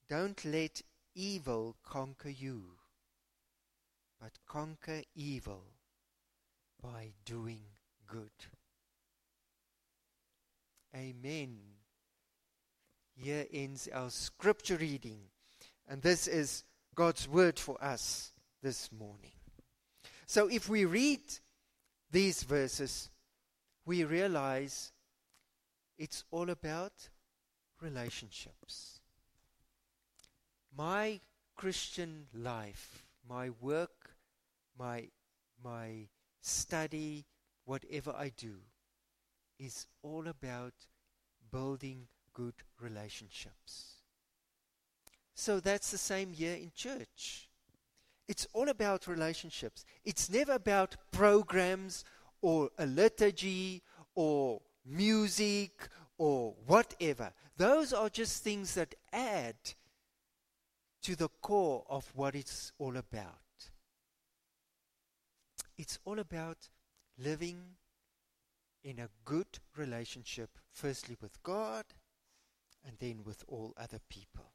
Don't 0.09 0.45
let 0.45 0.83
evil 1.15 1.77
conquer 1.85 2.31
you, 2.31 2.63
but 4.21 4.33
conquer 4.47 5.03
evil 5.15 5.65
by 6.83 7.13
doing 7.25 7.63
good. 8.07 8.31
Amen. 10.95 11.59
Here 13.15 13.47
ends 13.53 13.89
our 13.93 14.11
scripture 14.11 14.77
reading. 14.77 15.21
And 15.89 16.03
this 16.03 16.27
is 16.27 16.65
God's 16.95 17.29
word 17.29 17.59
for 17.59 17.83
us 17.83 18.33
this 18.63 18.91
morning. 18.93 19.33
So 20.27 20.49
if 20.49 20.69
we 20.69 20.85
read 20.85 21.21
these 22.11 22.43
verses, 22.43 23.11
we 23.85 24.05
realize 24.05 24.93
it's 25.99 26.25
all 26.31 26.51
about 26.51 26.93
relationships. 27.81 29.01
My 30.77 31.21
Christian 31.57 32.27
life, 32.35 33.05
my 33.29 33.51
work, 33.61 34.11
my, 34.79 35.09
my 35.63 36.09
study, 36.41 37.27
whatever 37.65 38.15
I 38.17 38.33
do, 38.37 38.57
is 39.61 39.87
all 40.03 40.27
about 40.27 40.73
building 41.53 42.07
good 42.33 42.55
relationships. 42.81 43.97
So 45.35 45.61
that's 45.61 45.91
the 45.91 45.99
same 45.99 46.33
here 46.33 46.55
in 46.55 46.73
church. 46.75 47.49
It's 48.27 48.47
all 48.53 48.69
about 48.69 49.07
relationships. 49.07 49.85
It's 50.05 50.31
never 50.31 50.53
about 50.53 50.97
programs 51.11 52.05
or 52.41 52.71
a 52.79 52.87
liturgy 52.87 53.83
or 54.15 54.61
music 54.87 55.89
or 56.17 56.55
whatever. 56.67 57.33
Those 57.57 57.93
are 57.93 58.09
just 58.09 58.43
things 58.43 58.75
that 58.75 58.95
add 59.13 59.57
to 61.03 61.17
the 61.17 61.29
core 61.41 61.85
of 61.89 62.11
what 62.15 62.35
it's 62.35 62.73
all 62.79 62.97
about. 62.97 63.27
It's 65.77 65.99
all 66.05 66.19
about 66.19 66.69
living 67.19 67.61
in 68.83 68.99
a 68.99 69.09
good 69.25 69.59
relationship, 69.77 70.51
firstly 70.73 71.17
with 71.21 71.43
God 71.43 71.85
and 72.87 72.97
then 72.99 73.23
with 73.25 73.45
all 73.49 73.75
other 73.77 74.01
people. 74.09 74.53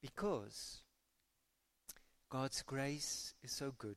Because 0.00 0.82
God's 2.28 2.62
grace 2.62 3.34
is 3.42 3.52
so 3.52 3.72
good 3.76 3.96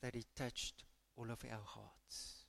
that 0.00 0.14
it 0.14 0.26
touched 0.34 0.84
all 1.16 1.30
of 1.30 1.44
our 1.44 1.64
hearts. 1.64 2.46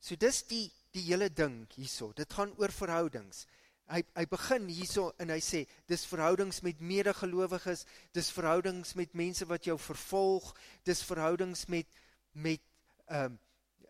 So 0.00 0.16
dis 0.16 0.42
die 0.42 0.70
die 0.92 1.00
hele 1.08 1.30
ding 1.30 1.66
hierso. 1.74 2.12
Dit 2.12 2.32
gaan 2.36 2.52
oor 2.60 2.72
verhoudings. 2.72 3.46
Hy 3.88 4.02
hy 4.16 4.24
begin 4.28 4.68
hierso 4.68 5.06
en 5.20 5.32
hy 5.32 5.40
sê 5.44 5.64
dis 5.88 6.04
verhoudings 6.08 6.62
met 6.64 6.80
medegelowiges, 6.80 7.84
dis 8.12 8.30
verhoudings 8.32 8.94
met 9.00 9.16
mense 9.16 9.48
wat 9.48 9.64
jou 9.68 9.78
vervolg, 9.80 10.52
dis 10.84 11.02
verhoudings 11.04 11.66
met 11.72 11.88
met 12.34 12.60
ehm 13.08 13.32
um, 13.32 13.40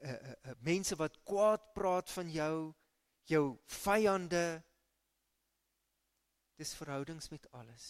uh, 0.02 0.11
uh, 0.11 0.57
mense 0.59 0.96
wat 0.96 1.20
kwaad 1.22 1.72
praat 1.74 2.11
van 2.11 2.30
jou, 2.30 2.72
jou 3.30 3.44
vyande. 3.83 4.62
Dis 6.57 6.74
verhoudings 6.74 7.28
met 7.28 7.50
alles. 7.50 7.87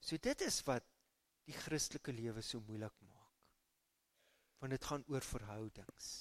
So 0.00 0.16
dit 0.20 0.40
is 0.40 0.60
wat 0.68 0.84
die 1.48 1.56
Christelike 1.56 2.12
lewe 2.12 2.42
so 2.42 2.60
moeilik 2.60 2.94
maak. 3.00 3.32
Want 4.60 4.72
dit 4.72 4.84
gaan 4.84 5.04
oor 5.08 5.24
verhoudings. 5.24 6.12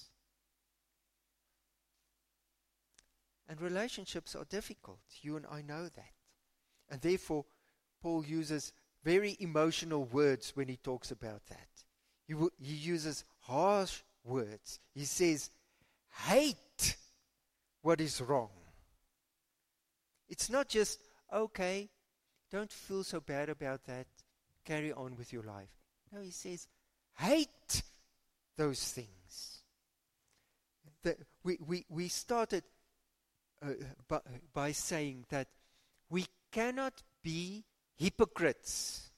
And 3.48 3.62
relationships 3.62 4.36
are 4.36 4.46
difficult. 4.46 5.04
You 5.22 5.36
and 5.36 5.46
I 5.46 5.62
know 5.62 5.90
that. 5.90 6.16
And 6.90 7.02
therefore, 7.02 7.46
Paul 8.02 8.26
uses 8.26 8.74
very 9.04 9.36
emotional 9.40 10.06
words 10.06 10.56
when 10.56 10.68
he 10.68 10.78
talks 10.78 11.12
about 11.12 11.46
that. 11.48 11.86
He, 12.26 12.36
he 12.58 12.74
uses 12.74 13.26
harsh 13.44 14.02
words. 14.24 14.80
He 14.94 15.06
says, 15.06 15.50
hate 16.28 16.98
what 17.82 18.02
is 18.02 18.22
wrong. 18.22 18.50
It's 20.30 20.50
not 20.50 20.70
just, 20.70 21.00
okay, 21.32 21.90
don't 22.52 22.72
feel 22.72 23.04
so 23.04 23.20
bad 23.20 23.50
about 23.50 23.86
that, 23.86 24.08
carry 24.66 24.92
on 24.92 25.16
with 25.18 25.34
your 25.34 25.44
life. 25.44 25.70
No, 26.12 26.22
he 26.22 26.32
says, 26.32 26.68
hate 27.18 27.84
those 28.58 28.84
things. 28.84 29.64
The, 31.04 31.18
we, 31.44 31.58
we, 31.66 31.86
we 31.90 32.08
started 32.08 32.64
uh, 33.62 33.74
by, 34.08 34.20
by 34.54 34.72
saying 34.72 35.26
that 35.30 35.48
we 36.10 36.26
cannot 36.52 37.02
be 37.22 37.66
hypocrites 37.96 39.12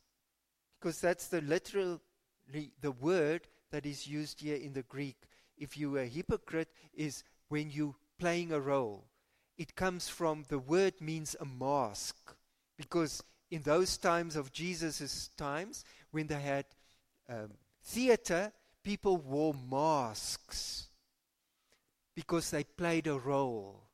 because 0.79 0.99
that's 1.01 1.27
the 1.27 1.41
literally 1.41 1.99
the 2.81 2.91
word 2.91 3.41
that 3.75 3.85
is 3.85 4.07
used 4.07 4.39
here 4.39 4.55
in 4.55 4.73
the 4.73 4.83
Greek 4.83 5.17
if 5.57 5.77
you 5.77 5.97
a 5.97 6.05
hypocrite 6.05 6.69
is 6.93 7.23
when 7.49 7.69
you 7.69 7.95
playing 8.17 8.51
a 8.51 8.59
role 8.59 9.03
it 9.57 9.75
comes 9.75 10.07
from 10.07 10.45
the 10.47 10.59
word 10.59 10.93
means 11.01 11.35
a 11.39 11.45
mask 11.45 12.15
because 12.77 13.21
in 13.51 13.61
those 13.61 13.97
times 13.97 14.35
of 14.35 14.51
Jesus' 14.51 15.29
times 15.37 15.83
when 16.11 16.27
they 16.27 16.41
had 16.41 16.65
um, 17.29 17.51
theater 17.83 18.51
people 18.83 19.17
wore 19.17 19.55
masks 19.69 20.87
because 22.15 22.51
they 22.51 22.63
played 22.63 23.07
a 23.07 23.19
role 23.19 23.85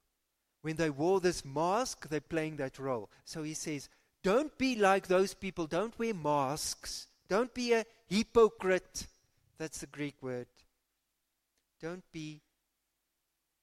when 0.61 0.75
they 0.75 0.89
wore 0.89 1.19
this 1.19 1.43
mask, 1.43 2.07
they're 2.09 2.21
playing 2.21 2.57
that 2.57 2.77
role. 2.77 3.09
So 3.25 3.43
he 3.43 3.53
says, 3.53 3.89
Don't 4.23 4.55
be 4.57 4.75
like 4.75 5.07
those 5.07 5.33
people. 5.33 5.65
Don't 5.67 5.97
wear 5.97 6.13
masks. 6.13 7.07
Don't 7.27 7.53
be 7.53 7.73
a 7.73 7.85
hypocrite. 8.07 9.07
That's 9.61 9.77
the 9.77 9.85
Greek 9.85 10.15
word. 10.23 10.47
Don't 11.79 12.03
be 12.11 12.41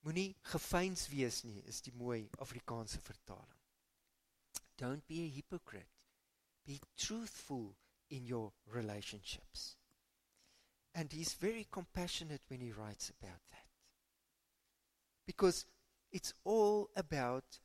moenie 0.07 0.33
gefeins 0.49 1.09
wees 1.11 1.41
nie 1.43 1.59
is 1.67 1.81
die 1.81 1.91
mooi 1.91 2.21
Afrikaanse 2.39 3.01
vertaling. 3.03 3.59
Don't 4.77 5.05
be 5.09 5.25
a 5.25 5.27
hypocrite. 5.27 5.91
Be 6.65 6.79
truthful 6.97 7.75
in 8.09 8.25
your 8.25 8.53
relationships. 8.71 9.75
And 10.95 11.11
he's 11.11 11.33
very 11.33 11.67
compassionate 11.69 12.43
when 12.47 12.61
he 12.61 12.71
writes 12.71 13.11
about 13.19 13.41
that. 13.51 13.67
Because 15.27 15.65
it's 16.13 16.33
all 16.45 16.89
about 16.95 17.59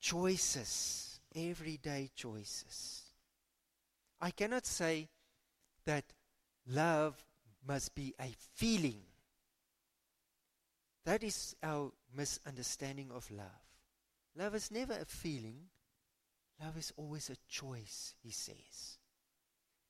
choices, 0.00 1.20
everyday 1.36 2.10
choices. 2.16 3.02
I 4.20 4.32
cannot 4.32 4.66
say 4.66 5.08
that 5.84 6.12
love 6.66 7.22
must 7.66 7.94
be 7.94 8.14
a 8.20 8.32
feeling. 8.54 9.00
That 11.04 11.22
is 11.22 11.54
our 11.62 11.92
misunderstanding 12.14 13.10
of 13.14 13.30
love. 13.30 13.46
Love 14.36 14.54
is 14.54 14.70
never 14.70 14.94
a 14.94 15.04
feeling. 15.04 15.56
Love 16.62 16.76
is 16.76 16.92
always 16.96 17.30
a 17.30 17.36
choice, 17.48 18.14
he 18.22 18.30
says. 18.30 18.98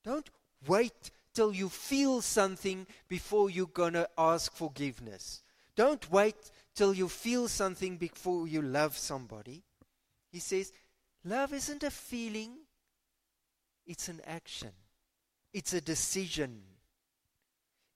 Don't 0.05 0.29
wait 0.67 1.11
till 1.35 1.53
you 1.53 1.69
feel 1.69 2.21
something 2.23 2.87
before 3.09 3.51
you're 3.51 3.67
going 3.67 3.95
to 3.95 4.09
ask 4.17 4.53
forgiveness. 4.53 5.43
Don't 5.75 6.11
wait 6.11 6.51
till 6.75 6.95
you 6.95 7.09
feel 7.09 7.49
something 7.49 7.97
before 7.97 8.49
you 8.49 8.63
love 8.63 8.97
somebody. 8.97 9.63
He 10.31 10.39
says, 10.39 10.73
Love 11.25 11.53
isn't 11.53 11.83
a 11.83 11.91
feeling, 11.91 12.53
it's 13.85 14.09
an 14.09 14.21
action, 14.27 14.71
it's 15.53 15.75
a 15.75 15.81
decision. 15.81 16.63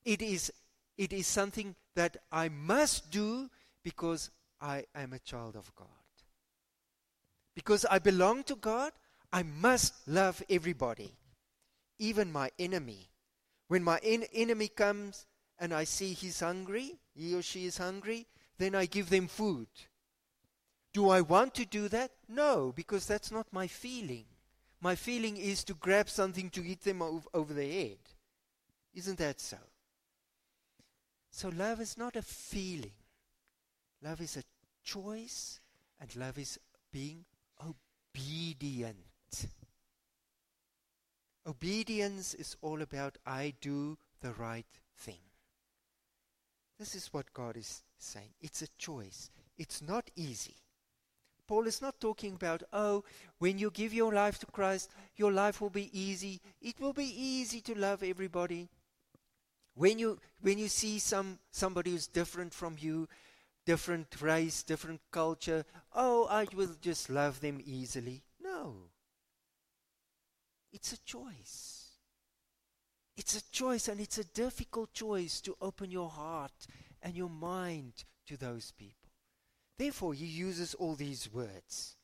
It 0.04 0.22
is, 0.22 0.52
it 0.96 1.12
is 1.12 1.26
something 1.26 1.74
that 1.94 2.16
I 2.32 2.48
must 2.48 3.10
do 3.10 3.50
because 3.82 4.30
I 4.60 4.84
am 4.94 5.12
a 5.12 5.18
child 5.18 5.56
of 5.56 5.74
God. 5.74 5.88
Because 7.54 7.84
I 7.90 7.98
belong 7.98 8.44
to 8.44 8.56
God, 8.56 8.92
I 9.32 9.42
must 9.42 9.94
love 10.08 10.42
everybody, 10.48 11.12
even 11.98 12.32
my 12.32 12.50
enemy. 12.58 13.08
When 13.68 13.84
my 13.84 13.98
en- 14.02 14.24
enemy 14.32 14.68
comes 14.68 15.26
and 15.58 15.72
I 15.72 15.84
see 15.84 16.12
he's 16.12 16.40
hungry, 16.40 16.98
he 17.14 17.34
or 17.34 17.42
she 17.42 17.66
is 17.66 17.78
hungry, 17.78 18.26
then 18.58 18.74
I 18.74 18.86
give 18.86 19.10
them 19.10 19.28
food. 19.28 19.68
Do 20.92 21.08
I 21.08 21.20
want 21.20 21.54
to 21.54 21.64
do 21.64 21.88
that? 21.88 22.10
No, 22.28 22.72
because 22.74 23.06
that's 23.06 23.30
not 23.30 23.46
my 23.52 23.66
feeling. 23.66 24.24
My 24.80 24.94
feeling 24.94 25.36
is 25.36 25.62
to 25.64 25.74
grab 25.74 26.08
something 26.08 26.50
to 26.50 26.62
hit 26.62 26.80
them 26.82 27.02
ov- 27.02 27.28
over 27.32 27.52
the 27.52 27.70
head. 27.70 27.98
Isn't 28.94 29.18
that 29.18 29.40
so? 29.40 29.58
So, 31.30 31.48
love 31.48 31.80
is 31.80 31.96
not 31.96 32.16
a 32.16 32.22
feeling, 32.22 32.92
love 34.02 34.20
is 34.20 34.36
a 34.36 34.42
choice, 34.82 35.60
and 36.00 36.14
love 36.16 36.38
is 36.38 36.58
being 36.92 37.24
obedient. 37.64 38.96
Obedience 41.46 42.34
is 42.34 42.56
all 42.60 42.82
about 42.82 43.16
I 43.26 43.54
do 43.60 43.96
the 44.20 44.32
right 44.32 44.66
thing. 44.98 45.20
This 46.78 46.94
is 46.94 47.12
what 47.12 47.32
God 47.32 47.56
is 47.56 47.82
saying. 47.98 48.30
It's 48.40 48.62
a 48.62 48.68
choice. 48.78 49.30
It's 49.58 49.82
not 49.82 50.10
easy. 50.16 50.56
Paul 51.46 51.66
is 51.66 51.82
not 51.82 52.00
talking 52.00 52.34
about, 52.34 52.62
oh, 52.72 53.04
when 53.38 53.58
you 53.58 53.70
give 53.70 53.92
your 53.92 54.12
life 54.12 54.38
to 54.38 54.46
Christ, 54.46 54.90
your 55.16 55.32
life 55.32 55.60
will 55.60 55.70
be 55.70 55.90
easy. 55.98 56.40
It 56.62 56.78
will 56.80 56.92
be 56.92 57.04
easy 57.04 57.60
to 57.62 57.74
love 57.74 58.02
everybody. 58.02 58.68
When 59.74 59.98
you 59.98 60.18
when 60.40 60.59
you 60.59 60.68
see 60.68 60.98
some 60.98 61.38
somebody 61.50 61.92
who's 61.92 62.06
different 62.06 62.52
from 62.52 62.76
you, 62.78 63.09
different 63.64 64.20
race, 64.20 64.62
different 64.62 65.00
culture, 65.11 65.64
oh, 65.94 66.26
I 66.30 66.46
will 66.54 66.74
just 66.80 67.11
love 67.11 67.40
them 67.40 67.61
easily. 67.64 68.22
No. 68.42 68.74
It's 70.72 70.92
a 70.92 71.00
choice. 71.04 71.90
It's 73.16 73.37
a 73.37 73.50
choice, 73.50 73.88
and 73.88 74.00
it's 74.00 74.18
a 74.18 74.24
difficult 74.24 74.92
choice 74.92 75.40
to 75.42 75.56
open 75.61 75.90
your 75.90 76.09
heart 76.09 76.66
and 77.02 77.16
your 77.16 77.28
mind 77.28 78.04
to 78.26 78.37
those 78.37 78.72
people. 78.72 79.11
Therefore, 79.76 80.14
he 80.14 80.26
uses 80.26 80.74
all 80.74 80.94
these 80.94 81.33
words. 81.33 81.96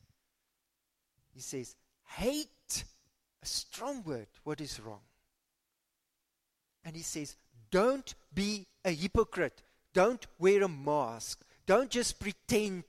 He 1.33 1.41
says, 1.41 1.77
hate, 2.07 2.85
a 3.43 3.47
strong 3.47 4.03
word, 4.05 4.29
what 4.45 4.61
is 4.61 4.81
wrong. 4.81 5.03
And 6.85 6.97
he 6.97 7.03
says, 7.03 7.37
don't 7.77 8.15
be 8.33 8.67
a 8.87 8.91
hypocrite. 8.91 9.61
Don't 9.93 10.27
wear 10.39 10.63
a 10.63 10.69
mask. 10.69 11.45
Don't 11.67 11.91
just 11.91 12.19
pretend 12.19 12.85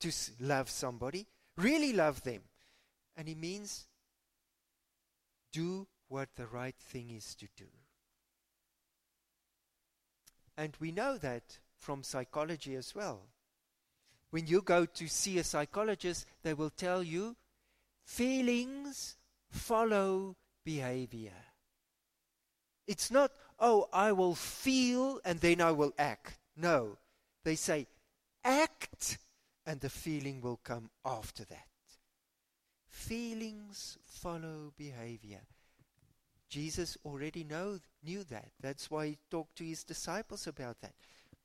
to 0.00 0.10
love 0.40 0.68
somebody. 0.68 1.28
Really 1.56 1.92
love 1.92 2.24
them. 2.24 2.40
And 3.16 3.28
he 3.28 3.36
means 3.36 3.86
do 5.52 5.86
what 6.08 6.30
the 6.34 6.46
right 6.46 6.74
thing 6.74 7.10
is 7.10 7.36
to 7.36 7.46
do. 7.56 7.66
And 10.56 10.76
we 10.80 10.90
know 10.90 11.18
that 11.18 11.58
from 11.78 12.02
psychology 12.02 12.74
as 12.74 12.96
well. 12.96 13.20
When 14.30 14.48
you 14.48 14.60
go 14.62 14.86
to 14.86 15.06
see 15.06 15.38
a 15.38 15.44
psychologist, 15.44 16.26
they 16.42 16.54
will 16.54 16.70
tell 16.70 17.04
you 17.04 17.36
feelings 18.04 19.14
follow 19.50 20.34
behavior. 20.64 21.30
It's 22.88 23.08
not, 23.12 23.30
oh, 23.62 23.88
I 23.92 24.12
will 24.12 24.34
feel 24.34 25.20
and 25.24 25.38
then 25.38 25.62
I 25.62 25.70
will 25.70 25.94
act. 25.98 26.38
No. 26.56 26.98
They 27.44 27.54
say, 27.54 27.86
act 28.44 29.18
and 29.64 29.80
the 29.80 29.88
feeling 29.88 30.40
will 30.40 30.60
come 30.62 30.90
after 31.06 31.44
that. 31.44 31.66
Feelings 32.88 33.96
follow 34.04 34.72
behavior. 34.76 35.40
Jesus 36.48 36.98
already 37.04 37.44
know, 37.44 37.78
knew 38.04 38.24
that. 38.24 38.50
That's 38.60 38.90
why 38.90 39.06
he 39.06 39.18
talked 39.30 39.56
to 39.56 39.64
his 39.64 39.84
disciples 39.84 40.46
about 40.46 40.80
that. 40.82 40.92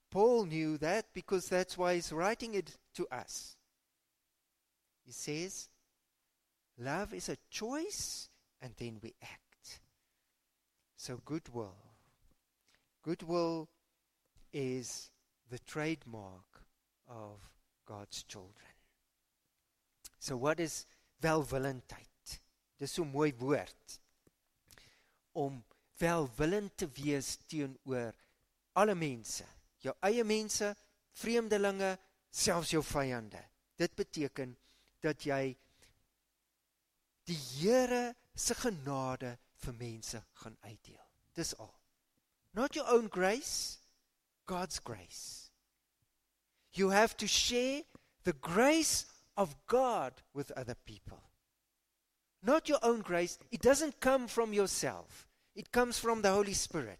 Paul 0.09 0.45
knew 0.45 0.77
that 0.79 1.05
because 1.13 1.47
that's 1.47 1.77
why 1.77 1.95
he's 1.95 2.11
writing 2.11 2.55
it 2.55 2.75
to 2.95 3.07
us. 3.11 3.55
He 5.05 5.11
says, 5.13 5.69
Love 6.77 7.13
is 7.13 7.29
a 7.29 7.37
choice, 7.49 8.29
and 8.61 8.73
then 8.77 8.99
we 9.01 9.13
act. 9.23 9.79
So, 10.97 11.21
goodwill. 11.23 11.86
Goodwill 13.07 13.69
is 14.51 15.11
the 15.49 15.59
trademark 15.59 16.43
of 17.07 17.39
God's 17.85 18.23
children. 18.23 18.73
So, 20.19 20.35
what 20.35 20.59
is 20.59 20.85
welwillendheid? 21.21 22.39
Dis 22.77 22.91
so 22.91 23.03
'n 23.03 23.11
mooi 23.11 23.31
woord. 23.39 23.99
Om 25.33 25.63
welwillend 25.99 26.77
te 26.77 26.87
wees 26.99 27.37
teenoor 27.47 28.13
alle 28.73 28.95
mense, 28.95 29.45
jou 29.79 29.95
eie 30.03 30.23
mense, 30.23 30.75
vreemdelinge, 31.13 31.97
selfs 32.29 32.75
jou 32.75 32.83
vyande. 32.83 33.43
Dit 33.77 33.95
beteken 33.95 34.57
dat 34.99 35.23
jy 35.23 35.55
die 37.23 37.39
Here 37.55 38.15
se 38.35 38.53
genade 38.53 39.37
vir 39.63 39.73
mense 39.73 40.25
gaan 40.33 40.57
uitdeel. 40.59 41.07
Dis 41.33 41.55
al. 41.55 41.77
Not 42.57 42.75
your 42.75 42.85
own 42.89 43.05
grace, 43.05 43.77
God's 44.47 44.79
grace. 44.79 45.51
You 46.73 46.89
have 46.89 47.15
to 47.17 47.27
share 47.27 47.83
the 48.23 48.33
grace 48.33 49.05
of 49.37 49.55
God 49.67 50.11
with 50.33 50.51
other 50.57 50.73
people. 50.83 51.21
Not 52.41 52.67
your 52.67 52.79
own 52.81 53.01
grace. 53.01 53.37
It 53.51 53.61
doesn't 53.61 53.99
come 53.99 54.27
from 54.27 54.53
yourself. 54.53 55.27
It 55.53 55.71
comes 55.71 55.99
from 55.99 56.23
the 56.23 56.31
Holy 56.31 56.53
Spirit. 56.53 56.97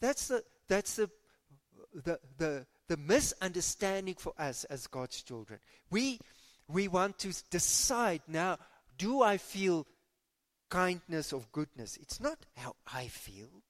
That's 0.00 0.26
the 0.26 0.42
that's 0.66 0.96
the 0.96 1.08
the 1.94 2.18
the, 2.38 2.66
the 2.88 2.96
misunderstanding 2.96 4.16
for 4.18 4.32
us 4.36 4.64
as 4.64 4.88
God's 4.88 5.22
children. 5.22 5.60
We 5.88 6.18
we 6.66 6.88
want 6.88 7.20
to 7.20 7.32
decide 7.50 8.22
now, 8.26 8.58
do 8.98 9.22
I 9.22 9.36
feel 9.36 9.86
kindness 10.68 11.32
of 11.32 11.50
goodness? 11.52 11.96
It's 12.00 12.20
not 12.20 12.38
how 12.56 12.76
I 12.92 13.08
feel. 13.08 13.62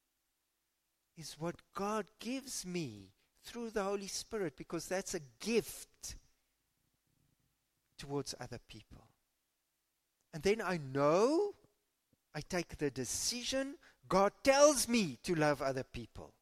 It's 1.16 1.38
what 1.38 1.57
God 1.74 2.07
gives 2.20 2.66
me 2.66 3.11
through 3.42 3.70
the 3.70 3.82
Holy 3.82 4.07
Spirit 4.07 4.55
because 4.57 4.86
that's 4.86 5.14
a 5.14 5.20
gift 5.40 6.16
towards 7.99 8.34
other 8.40 8.59
people. 8.68 9.05
And 10.34 10.42
then 10.42 10.61
I 10.61 10.78
know, 10.92 11.55
I 12.34 12.40
take 12.42 12.76
the 12.76 12.90
decision, 12.90 13.76
God 14.09 14.32
tells 14.44 14.88
me 14.88 15.18
to 15.22 15.34
love 15.34 15.62
other 15.62 15.84
people. 15.84 16.32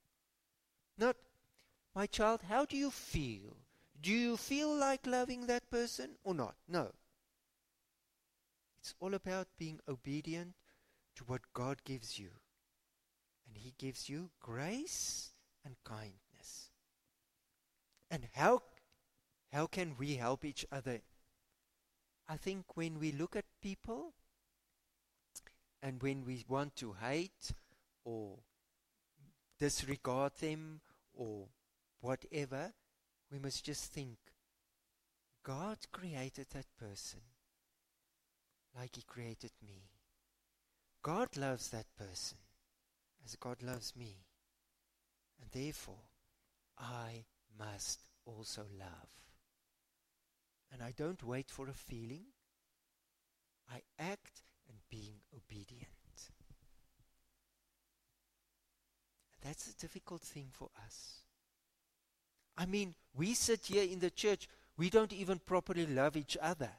Not, 0.99 1.17
my 1.95 2.07
child, 2.07 2.41
how 2.49 2.65
do 2.65 2.77
you 2.77 2.91
feel? 2.91 3.57
Do 4.01 4.11
you 4.11 4.37
feel 4.37 4.75
like 4.75 5.07
loving 5.07 5.47
that 5.47 5.71
person 5.71 6.11
or 6.25 6.35
not? 6.35 6.57
No. 6.69 6.91
It's 8.85 8.95
all 9.01 9.15
about 9.15 9.49
being 9.57 9.81
obedient 9.89 10.53
to 11.17 11.25
what 11.25 11.55
God 11.55 11.79
gives 11.85 12.19
you. 12.19 12.29
And 13.49 13.57
He 13.57 13.73
gives 13.79 14.11
you 14.11 14.29
grace 14.41 15.31
and 15.65 15.77
kindness. 15.85 16.71
And 18.11 18.29
how, 18.35 18.61
how 19.51 19.69
can 19.69 19.95
we 19.99 20.17
help 20.17 20.45
each 20.45 20.67
other? 20.71 21.01
I 22.29 22.37
think 22.37 22.77
when 22.77 23.01
we 23.01 23.13
look 23.13 23.37
at 23.37 23.47
people 23.63 24.13
and 25.83 26.03
when 26.03 26.27
we 26.27 26.45
want 26.47 26.77
to 26.77 26.93
hate 26.93 27.53
or 28.05 28.37
disregard 29.59 30.33
them 30.41 30.83
or 31.15 31.47
whatever, 32.03 32.75
we 33.33 33.39
must 33.39 33.65
just 33.65 33.91
think 33.91 34.19
God 35.43 35.79
created 35.91 36.49
that 36.51 36.67
person 36.79 37.21
like 38.77 38.97
He 38.97 39.03
created 39.03 39.53
me. 39.67 39.91
God 41.03 41.37
loves 41.37 41.69
that 41.71 41.87
person 41.99 42.39
as 43.25 43.37
God 43.37 43.63
loves 43.63 43.95
me. 43.97 44.17
And 45.41 45.51
therefore, 45.53 46.03
I 46.79 47.25
must 47.59 48.01
also 48.25 48.63
love. 48.79 49.11
And 50.73 50.83
I 50.83 50.93
don't 50.97 51.23
wait 51.23 51.51
for 51.51 51.69
a 51.69 51.75
feeling. 51.75 52.25
I 53.71 53.81
act 53.99 54.43
in 54.69 54.75
being 54.91 55.21
obedient. 55.37 55.89
That's 59.45 59.69
a 59.69 59.77
difficult 59.77 60.23
thing 60.23 60.49
for 60.51 60.71
us. 60.87 61.19
I 62.57 62.65
mean, 62.65 62.95
we 63.15 63.35
sit 63.35 63.67
here 63.67 63.85
in 63.85 63.99
the 63.99 64.11
church, 64.11 64.49
we 64.79 64.89
don't 64.89 65.13
even 65.13 65.39
properly 65.39 65.87
love 65.87 66.17
each 66.17 66.39
other. 66.41 66.71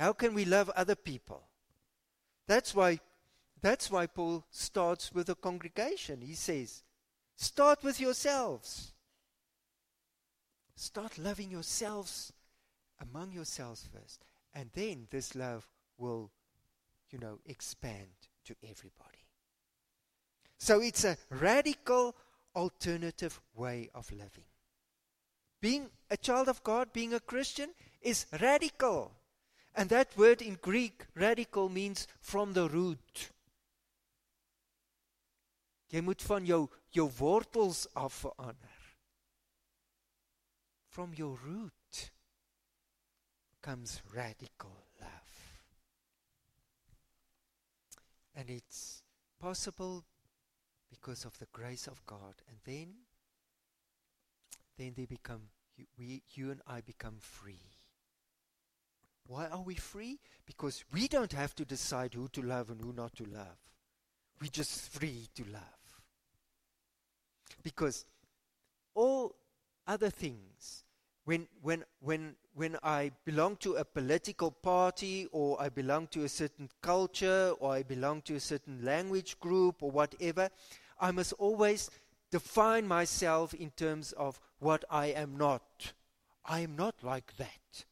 How 0.00 0.14
can 0.14 0.32
we 0.32 0.46
love 0.46 0.70
other 0.70 0.94
people? 0.94 1.42
That's 2.46 2.74
why 2.74 3.00
that's 3.60 3.90
why 3.90 4.06
Paul 4.06 4.46
starts 4.50 5.12
with 5.12 5.28
a 5.28 5.34
congregation. 5.34 6.22
He 6.22 6.32
says, 6.32 6.82
start 7.36 7.84
with 7.84 8.00
yourselves. 8.00 8.94
Start 10.74 11.18
loving 11.18 11.50
yourselves 11.50 12.32
among 12.98 13.32
yourselves 13.32 13.86
first. 13.92 14.24
And 14.54 14.70
then 14.72 15.06
this 15.10 15.34
love 15.34 15.68
will, 15.98 16.30
you 17.10 17.18
know, 17.18 17.38
expand 17.44 18.08
to 18.46 18.56
everybody. 18.62 19.26
So 20.56 20.80
it's 20.80 21.04
a 21.04 21.18
radical 21.28 22.16
alternative 22.56 23.38
way 23.54 23.90
of 23.94 24.10
living. 24.10 24.48
Being 25.60 25.90
a 26.10 26.16
child 26.16 26.48
of 26.48 26.64
God, 26.64 26.90
being 26.94 27.12
a 27.12 27.20
Christian, 27.20 27.68
is 28.00 28.24
radical. 28.40 29.12
And 29.74 29.88
that 29.90 30.16
word 30.16 30.42
in 30.42 30.58
Greek, 30.60 31.06
radical, 31.14 31.68
means 31.68 32.06
from 32.20 32.52
the 32.52 32.68
root. 32.68 33.30
Jy 35.90 36.00
moet 36.06 36.22
van 36.22 36.46
jou 36.46 36.68
jou 36.94 37.06
wortels 37.18 37.86
af 37.94 38.14
verander. 38.22 38.78
From 40.88 41.14
your 41.14 41.38
root 41.44 42.10
comes 43.60 44.00
radical 44.14 44.86
love. 45.00 45.60
And 48.34 48.50
it's 48.50 49.02
possible 49.38 50.04
because 50.88 51.24
of 51.24 51.38
the 51.38 51.46
grace 51.52 51.86
of 51.86 52.04
God. 52.06 52.34
And 52.48 52.58
then 52.64 52.94
then 54.76 54.94
they 54.96 55.06
become 55.06 55.42
you, 55.76 55.86
we 55.98 56.22
you 56.34 56.50
and 56.50 56.60
I 56.66 56.80
become 56.80 57.16
free. 57.18 57.79
Why 59.30 59.46
are 59.46 59.62
we 59.62 59.76
free? 59.76 60.18
Because 60.44 60.84
we 60.92 61.06
don't 61.06 61.32
have 61.34 61.54
to 61.54 61.64
decide 61.64 62.14
who 62.14 62.26
to 62.32 62.42
love 62.42 62.68
and 62.68 62.80
who 62.80 62.92
not 62.92 63.14
to 63.14 63.24
love. 63.26 63.58
We're 64.42 64.50
just 64.50 64.90
free 64.90 65.28
to 65.36 65.44
love. 65.44 66.02
Because 67.62 68.06
all 68.92 69.36
other 69.86 70.10
things, 70.10 70.82
when, 71.26 71.46
when, 71.62 71.84
when, 72.00 72.34
when 72.54 72.76
I 72.82 73.12
belong 73.24 73.54
to 73.58 73.74
a 73.76 73.84
political 73.84 74.50
party 74.50 75.28
or 75.30 75.62
I 75.62 75.68
belong 75.68 76.08
to 76.08 76.24
a 76.24 76.28
certain 76.28 76.68
culture 76.82 77.54
or 77.60 77.74
I 77.74 77.84
belong 77.84 78.22
to 78.22 78.34
a 78.34 78.40
certain 78.40 78.84
language 78.84 79.38
group 79.38 79.80
or 79.80 79.92
whatever, 79.92 80.50
I 80.98 81.12
must 81.12 81.34
always 81.34 81.88
define 82.32 82.88
myself 82.88 83.54
in 83.54 83.70
terms 83.70 84.10
of 84.10 84.40
what 84.58 84.84
I 84.90 85.06
am 85.06 85.36
not. 85.36 85.92
I 86.44 86.60
am 86.60 86.74
not 86.74 86.96
like 87.04 87.36
that. 87.36 87.84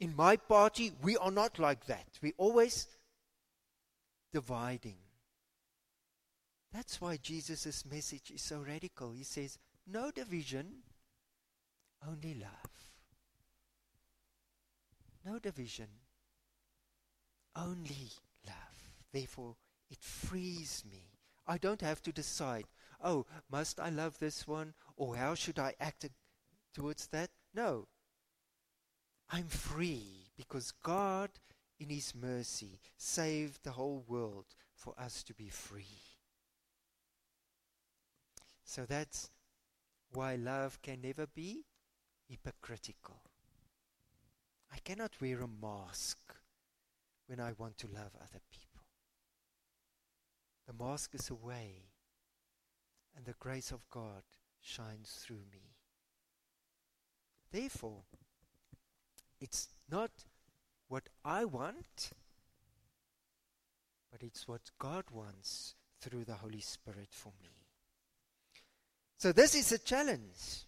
In 0.00 0.14
my 0.16 0.36
party, 0.36 0.92
we 1.02 1.16
are 1.16 1.30
not 1.30 1.58
like 1.58 1.86
that. 1.86 2.06
We 2.20 2.34
always 2.36 2.88
dividing. 4.32 4.96
That's 6.72 7.00
why 7.00 7.16
Jesus' 7.16 7.84
message 7.86 8.32
is 8.34 8.42
so 8.42 8.58
radical. 8.58 9.12
He 9.12 9.22
says, 9.22 9.58
no 9.86 10.10
division, 10.10 10.66
only 12.06 12.34
love. 12.34 12.50
No 15.24 15.38
division, 15.38 15.86
only 17.56 18.10
love. 18.46 18.56
Therefore, 19.12 19.56
it 19.90 20.02
frees 20.02 20.82
me. 20.90 21.12
I 21.46 21.58
don't 21.58 21.80
have 21.80 22.02
to 22.02 22.12
decide, 22.12 22.64
oh, 23.02 23.26
must 23.50 23.78
I 23.78 23.90
love 23.90 24.18
this 24.18 24.46
one 24.48 24.74
or 24.96 25.16
how 25.16 25.34
should 25.34 25.58
I 25.58 25.74
act 25.78 26.08
towards 26.74 27.06
that? 27.08 27.30
No. 27.54 27.86
I'm 29.30 29.48
free 29.48 30.30
because 30.36 30.72
God, 30.82 31.30
in 31.78 31.88
His 31.88 32.14
mercy, 32.14 32.80
saved 32.96 33.60
the 33.62 33.72
whole 33.72 34.04
world 34.06 34.46
for 34.74 34.94
us 34.98 35.22
to 35.24 35.34
be 35.34 35.48
free. 35.48 36.00
So 38.64 38.84
that's 38.86 39.30
why 40.12 40.36
love 40.36 40.80
can 40.82 41.00
never 41.02 41.26
be 41.26 41.64
hypocritical. 42.28 43.20
I 44.72 44.78
cannot 44.78 45.20
wear 45.20 45.40
a 45.40 45.48
mask 45.48 46.18
when 47.26 47.40
I 47.40 47.52
want 47.58 47.78
to 47.78 47.86
love 47.86 48.12
other 48.16 48.40
people. 48.50 48.82
The 50.66 50.84
mask 50.84 51.14
is 51.14 51.30
away, 51.30 51.90
and 53.16 53.24
the 53.24 53.34
grace 53.38 53.70
of 53.70 53.88
God 53.90 54.22
shines 54.60 55.20
through 55.22 55.44
me. 55.52 55.76
Therefore, 57.52 58.02
it's 59.44 59.68
not 59.90 60.10
what 60.88 61.10
I 61.22 61.44
want, 61.44 62.12
but 64.10 64.22
it's 64.22 64.48
what 64.48 64.70
God 64.78 65.04
wants 65.12 65.74
through 66.00 66.24
the 66.24 66.36
Holy 66.36 66.62
Spirit 66.62 67.08
for 67.10 67.30
me. 67.42 67.50
So, 69.18 69.32
this 69.32 69.54
is 69.54 69.70
a 69.70 69.78
challenge. 69.78 70.64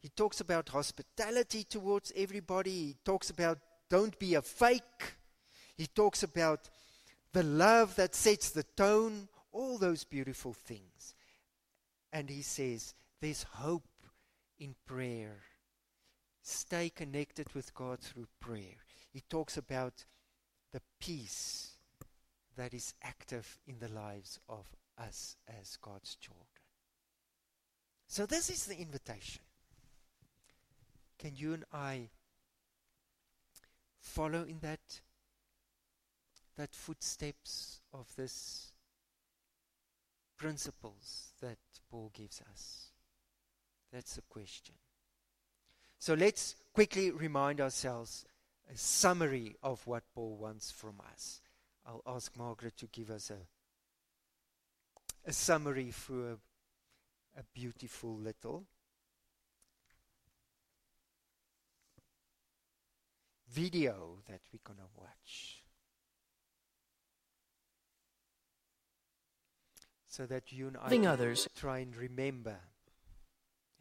He 0.00 0.10
talks 0.10 0.40
about 0.40 0.68
hospitality 0.68 1.64
towards 1.64 2.12
everybody. 2.14 2.70
He 2.70 2.96
talks 3.06 3.30
about 3.30 3.58
don't 3.88 4.18
be 4.18 4.34
a 4.34 4.42
fake. 4.42 5.16
He 5.74 5.86
talks 5.86 6.22
about 6.22 6.68
the 7.32 7.42
love 7.42 7.96
that 7.96 8.14
sets 8.14 8.50
the 8.50 8.64
tone, 8.76 9.28
all 9.50 9.78
those 9.78 10.04
beautiful 10.04 10.52
things. 10.52 11.14
And 12.12 12.28
he 12.28 12.42
says 12.42 12.92
there's 13.22 13.44
hope 13.44 13.88
in 14.58 14.74
prayer. 14.84 15.38
Stay 16.48 16.88
connected 16.88 17.54
with 17.54 17.74
God 17.74 18.00
through 18.00 18.26
prayer. 18.40 18.78
He 19.12 19.20
talks 19.28 19.58
about 19.58 20.06
the 20.72 20.80
peace 20.98 21.76
that 22.56 22.72
is 22.72 22.94
active 23.02 23.58
in 23.66 23.80
the 23.80 23.88
lives 23.88 24.40
of 24.48 24.64
us 24.96 25.36
as 25.60 25.76
God's 25.76 26.16
children. 26.16 26.46
So, 28.06 28.24
this 28.24 28.48
is 28.48 28.64
the 28.64 28.78
invitation. 28.78 29.42
Can 31.18 31.32
you 31.36 31.52
and 31.52 31.64
I 31.70 32.08
follow 34.00 34.44
in 34.44 34.60
that, 34.62 35.02
that 36.56 36.74
footsteps 36.74 37.82
of 37.92 38.06
this 38.16 38.72
principles 40.38 41.34
that 41.42 41.58
Paul 41.90 42.10
gives 42.14 42.40
us? 42.50 42.86
That's 43.92 44.14
the 44.14 44.22
question. 44.30 44.76
So 45.98 46.14
let's 46.14 46.56
quickly 46.72 47.10
remind 47.10 47.60
ourselves 47.60 48.24
a 48.72 48.76
summary 48.76 49.56
of 49.62 49.86
what 49.86 50.04
Paul 50.14 50.36
wants 50.36 50.70
from 50.70 51.00
us. 51.12 51.40
I'll 51.86 52.02
ask 52.06 52.36
Margaret 52.36 52.76
to 52.78 52.86
give 52.86 53.10
us 53.10 53.30
a, 53.30 53.38
a 55.28 55.32
summary 55.32 55.90
through 55.90 56.32
a 56.32 56.36
a 57.38 57.42
beautiful 57.54 58.16
little 58.16 58.64
video 63.48 64.18
that 64.28 64.40
we're 64.52 64.58
going 64.64 64.78
to 64.78 64.84
watch. 64.96 65.62
So 70.08 70.26
that 70.26 70.50
you 70.50 70.66
and 70.66 70.76
I 70.76 70.84
Loving 70.84 71.06
others. 71.06 71.48
try 71.54 71.78
and 71.78 71.94
remember. 71.94 72.56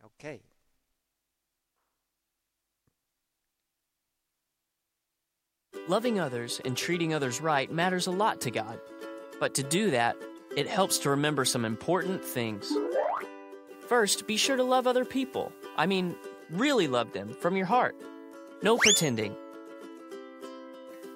Okay. 0.06 0.42
Loving 5.88 6.20
others 6.20 6.62
and 6.66 6.76
treating 6.76 7.14
others 7.14 7.42
right 7.42 7.72
matters 7.72 8.08
a 8.08 8.12
lot 8.12 8.42
to 8.42 8.52
God. 8.52 8.80
But 9.40 9.54
to 9.56 9.64
do 9.64 9.92
that, 9.92 10.18
it 10.56 10.68
helps 10.68 10.98
to 11.00 11.12
remember 11.12 11.46
some 11.46 11.66
important 11.66 12.24
things. 12.26 12.72
First, 13.88 14.28
be 14.28 14.38
sure 14.38 14.58
to 14.58 14.64
love 14.64 14.88
other 14.88 15.06
people. 15.06 15.52
I 15.78 15.86
mean, 15.86 16.16
really 16.50 16.88
love 16.88 17.14
them 17.14 17.34
from 17.34 17.56
your 17.56 17.68
heart. 17.68 17.96
No 18.62 18.78
pretending. 18.78 19.36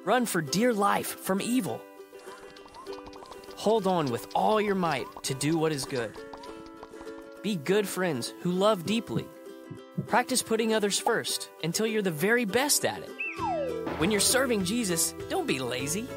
Run 0.05 0.25
for 0.25 0.41
dear 0.41 0.73
life 0.73 1.19
from 1.19 1.41
evil. 1.41 1.81
Hold 3.57 3.87
on 3.87 4.11
with 4.11 4.27
all 4.33 4.61
your 4.61 4.75
might 4.75 5.05
to 5.23 5.33
do 5.33 5.57
what 5.57 5.71
is 5.71 5.85
good. 5.85 6.11
Be 7.43 7.55
good 7.55 7.87
friends 7.87 8.33
who 8.41 8.51
love 8.51 8.85
deeply. 8.85 9.27
Practice 10.07 10.41
putting 10.41 10.73
others 10.73 10.97
first 10.97 11.49
until 11.63 11.85
you're 11.85 12.01
the 12.01 12.11
very 12.11 12.45
best 12.45 12.85
at 12.85 12.99
it. 12.99 13.11
When 14.01 14.09
you're 14.09 14.19
serving 14.19 14.65
Jesus, 14.65 15.13
don't 15.29 15.45
be 15.45 15.59
lazy. 15.59 16.07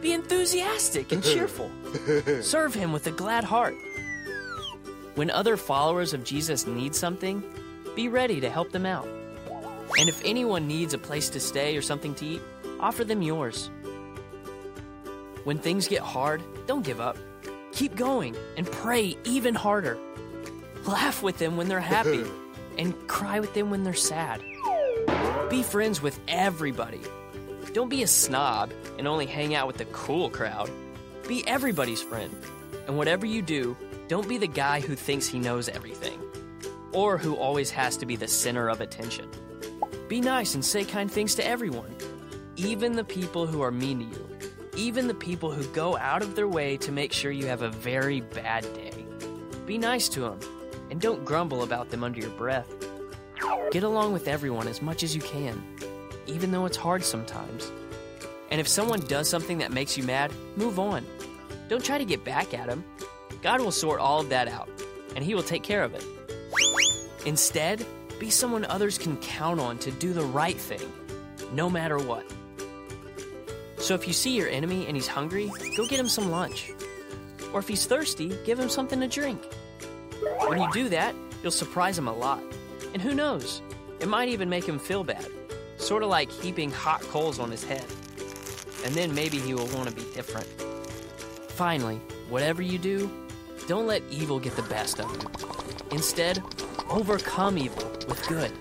Be 0.00 0.12
enthusiastic 0.12 1.12
and 1.12 1.22
cheerful. 1.22 1.70
Serve 2.42 2.74
him 2.74 2.90
with 2.90 3.06
a 3.06 3.12
glad 3.12 3.44
heart. 3.44 3.76
When 5.14 5.30
other 5.30 5.56
followers 5.56 6.12
of 6.12 6.24
Jesus 6.24 6.66
need 6.66 6.96
something, 6.96 7.44
be 7.94 8.08
ready 8.08 8.40
to 8.40 8.50
help 8.50 8.72
them 8.72 8.84
out. 8.84 9.06
And 10.00 10.08
if 10.08 10.20
anyone 10.24 10.66
needs 10.66 10.94
a 10.94 10.98
place 10.98 11.28
to 11.28 11.38
stay 11.38 11.76
or 11.76 11.80
something 11.80 12.12
to 12.16 12.26
eat, 12.26 12.42
offer 12.80 13.04
them 13.04 13.22
yours. 13.22 13.70
When 15.44 15.60
things 15.60 15.86
get 15.86 16.02
hard, 16.02 16.42
don't 16.66 16.84
give 16.84 17.00
up. 17.00 17.16
Keep 17.70 17.94
going 17.94 18.34
and 18.56 18.66
pray 18.66 19.16
even 19.22 19.54
harder. 19.54 19.96
Laugh 20.86 21.22
with 21.22 21.38
them 21.38 21.56
when 21.56 21.68
they're 21.68 21.78
happy 21.78 22.24
and 22.78 23.06
cry 23.06 23.38
with 23.38 23.54
them 23.54 23.70
when 23.70 23.84
they're 23.84 23.94
sad. 23.94 24.42
Be 25.48 25.62
friends 25.62 26.02
with 26.02 26.18
everybody. 26.26 27.00
Don't 27.72 27.88
be 27.88 28.02
a 28.02 28.06
snob 28.06 28.72
and 28.98 29.06
only 29.06 29.26
hang 29.26 29.54
out 29.54 29.66
with 29.66 29.76
the 29.76 29.84
cool 29.86 30.30
crowd. 30.30 30.70
Be 31.26 31.46
everybody's 31.46 32.02
friend. 32.02 32.34
And 32.86 32.96
whatever 32.96 33.26
you 33.26 33.42
do, 33.42 33.76
don't 34.08 34.28
be 34.28 34.38
the 34.38 34.48
guy 34.48 34.80
who 34.80 34.94
thinks 34.94 35.26
he 35.26 35.38
knows 35.38 35.68
everything 35.68 36.20
or 36.92 37.18
who 37.18 37.36
always 37.36 37.70
has 37.70 37.96
to 37.98 38.06
be 38.06 38.16
the 38.16 38.26
center 38.26 38.68
of 38.68 38.80
attention. 38.80 39.28
Be 40.08 40.20
nice 40.20 40.54
and 40.54 40.64
say 40.64 40.84
kind 40.84 41.10
things 41.10 41.34
to 41.34 41.46
everyone, 41.46 41.94
even 42.56 42.92
the 42.92 43.04
people 43.04 43.46
who 43.46 43.60
are 43.60 43.70
mean 43.70 43.98
to 43.98 44.04
you, 44.06 44.38
even 44.74 45.06
the 45.06 45.14
people 45.14 45.50
who 45.52 45.64
go 45.74 45.98
out 45.98 46.22
of 46.22 46.34
their 46.34 46.48
way 46.48 46.78
to 46.78 46.90
make 46.90 47.12
sure 47.12 47.30
you 47.30 47.46
have 47.46 47.60
a 47.60 47.68
very 47.68 48.22
bad 48.22 48.62
day. 48.74 49.04
Be 49.66 49.76
nice 49.76 50.08
to 50.10 50.20
them 50.20 50.40
and 50.90 51.00
don't 51.00 51.24
grumble 51.24 51.62
about 51.62 51.90
them 51.90 52.02
under 52.02 52.20
your 52.20 52.30
breath. 52.30 52.72
Get 53.70 53.82
along 53.82 54.14
with 54.14 54.28
everyone 54.28 54.66
as 54.66 54.80
much 54.80 55.02
as 55.02 55.14
you 55.14 55.20
can, 55.20 55.62
even 56.28 56.52
though 56.52 56.66
it's 56.66 56.76
hard 56.76 57.02
sometimes. 57.02 57.72
And 58.50 58.60
if 58.60 58.68
someone 58.68 59.00
does 59.00 59.28
something 59.28 59.58
that 59.58 59.72
makes 59.72 59.96
you 59.96 60.04
mad, 60.04 60.32
move 60.56 60.78
on. 60.78 61.04
Don't 61.68 61.84
try 61.84 61.98
to 61.98 62.04
get 62.04 62.24
back 62.24 62.54
at 62.54 62.68
them. 62.68 62.84
God 63.42 63.60
will 63.60 63.72
sort 63.72 64.00
all 64.00 64.20
of 64.20 64.28
that 64.30 64.48
out, 64.48 64.68
and 65.16 65.24
He 65.24 65.34
will 65.34 65.42
take 65.42 65.62
care 65.62 65.82
of 65.82 65.94
it. 65.94 66.04
Instead, 67.26 67.84
be 68.18 68.30
someone 68.30 68.64
others 68.64 68.98
can 68.98 69.16
count 69.18 69.60
on 69.60 69.78
to 69.78 69.90
do 69.90 70.12
the 70.12 70.24
right 70.24 70.56
thing, 70.56 70.92
no 71.52 71.68
matter 71.68 71.98
what. 71.98 72.24
So 73.78 73.94
if 73.94 74.06
you 74.06 74.12
see 74.12 74.36
your 74.36 74.48
enemy 74.48 74.86
and 74.86 74.96
he's 74.96 75.06
hungry, 75.06 75.50
go 75.76 75.86
get 75.86 76.00
him 76.00 76.08
some 76.08 76.30
lunch. 76.30 76.72
Or 77.52 77.60
if 77.60 77.68
he's 77.68 77.86
thirsty, 77.86 78.36
give 78.44 78.58
him 78.58 78.68
something 78.68 79.00
to 79.00 79.06
drink. 79.06 79.40
When 80.48 80.60
you 80.60 80.68
do 80.72 80.88
that, 80.88 81.14
you'll 81.42 81.52
surprise 81.52 81.96
him 81.96 82.08
a 82.08 82.12
lot. 82.12 82.42
And 82.92 83.00
who 83.00 83.14
knows? 83.14 83.62
It 84.00 84.08
might 84.08 84.28
even 84.28 84.48
make 84.48 84.64
him 84.64 84.78
feel 84.78 85.04
bad, 85.04 85.26
sort 85.78 86.02
of 86.02 86.10
like 86.10 86.30
heaping 86.30 86.70
hot 86.70 87.00
coals 87.02 87.38
on 87.38 87.50
his 87.50 87.64
head. 87.64 87.84
And 88.84 88.94
then 88.94 89.14
maybe 89.14 89.38
he 89.38 89.54
will 89.54 89.66
want 89.68 89.88
to 89.88 89.94
be 89.94 90.04
different. 90.14 90.46
Finally, 91.50 91.96
whatever 92.28 92.62
you 92.62 92.78
do, 92.78 93.10
don't 93.66 93.86
let 93.86 94.02
evil 94.10 94.38
get 94.38 94.54
the 94.56 94.62
best 94.62 95.00
of 95.00 95.10
you. 95.10 95.28
Instead, 95.90 96.42
overcome 96.88 97.58
evil 97.58 97.90
with 98.08 98.24
good. 98.28 98.52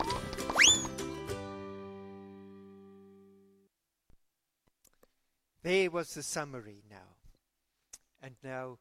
There 5.63 5.91
was 5.91 6.13
the 6.13 6.23
summary 6.23 6.83
now. 6.89 7.17
And 8.21 8.35
now 8.43 8.77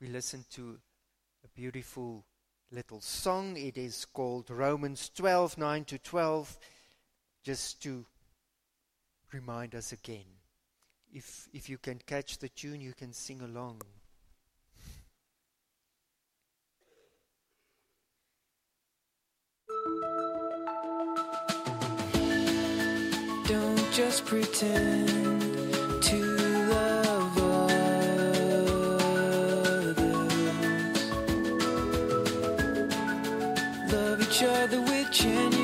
we 0.00 0.08
listen 0.08 0.44
to 0.52 0.78
a 1.44 1.48
beautiful 1.54 2.24
little 2.70 3.00
song. 3.00 3.56
It 3.56 3.78
is 3.78 4.06
called 4.06 4.50
Romans 4.50 5.10
12 5.14 5.58
9 5.58 5.84
to 5.84 5.98
12, 5.98 6.58
just 7.46 7.80
to 7.80 8.04
remind 9.32 9.76
us 9.76 9.92
again. 9.92 10.24
If, 11.12 11.46
if 11.52 11.68
you 11.68 11.78
can 11.78 12.00
catch 12.04 12.38
the 12.38 12.48
tune, 12.48 12.80
you 12.80 12.92
can 12.92 13.12
sing 13.12 13.40
along. 13.40 13.82
Don't 23.46 23.92
just 23.92 24.26
pretend 24.26 25.08
to 26.02 26.16
love 26.74 27.38
others. 29.88 30.32
Love 33.92 34.20
each 34.20 34.42
other 34.42 34.80
with 34.80 35.12
genuine 35.12 35.55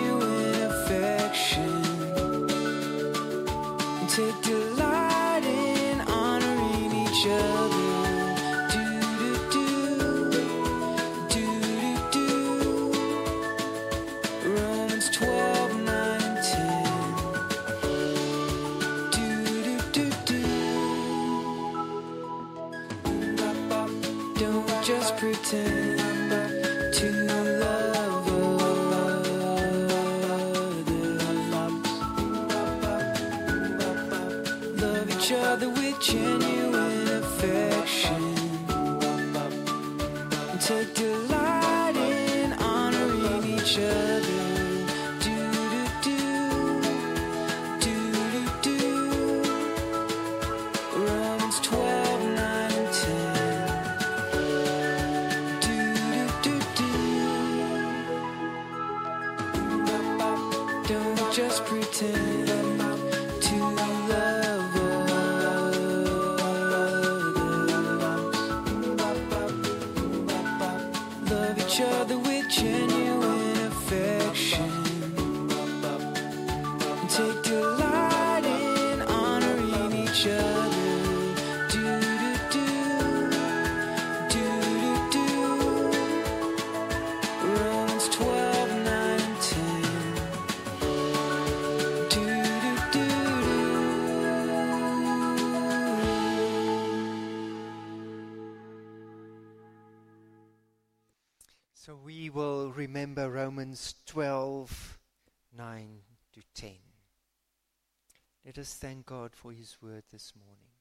Let 108.54 108.64
us 108.64 108.74
thank 108.74 109.06
God 109.06 109.30
for 109.34 109.50
His 109.50 109.78
word 109.80 110.02
this 110.12 110.34
morning. 110.38 110.72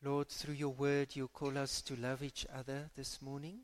Lord, 0.00 0.28
through 0.28 0.54
your 0.54 0.68
word, 0.68 1.16
you 1.16 1.26
call 1.26 1.58
us 1.58 1.82
to 1.82 1.96
love 1.96 2.22
each 2.22 2.46
other 2.56 2.88
this 2.94 3.20
morning. 3.20 3.62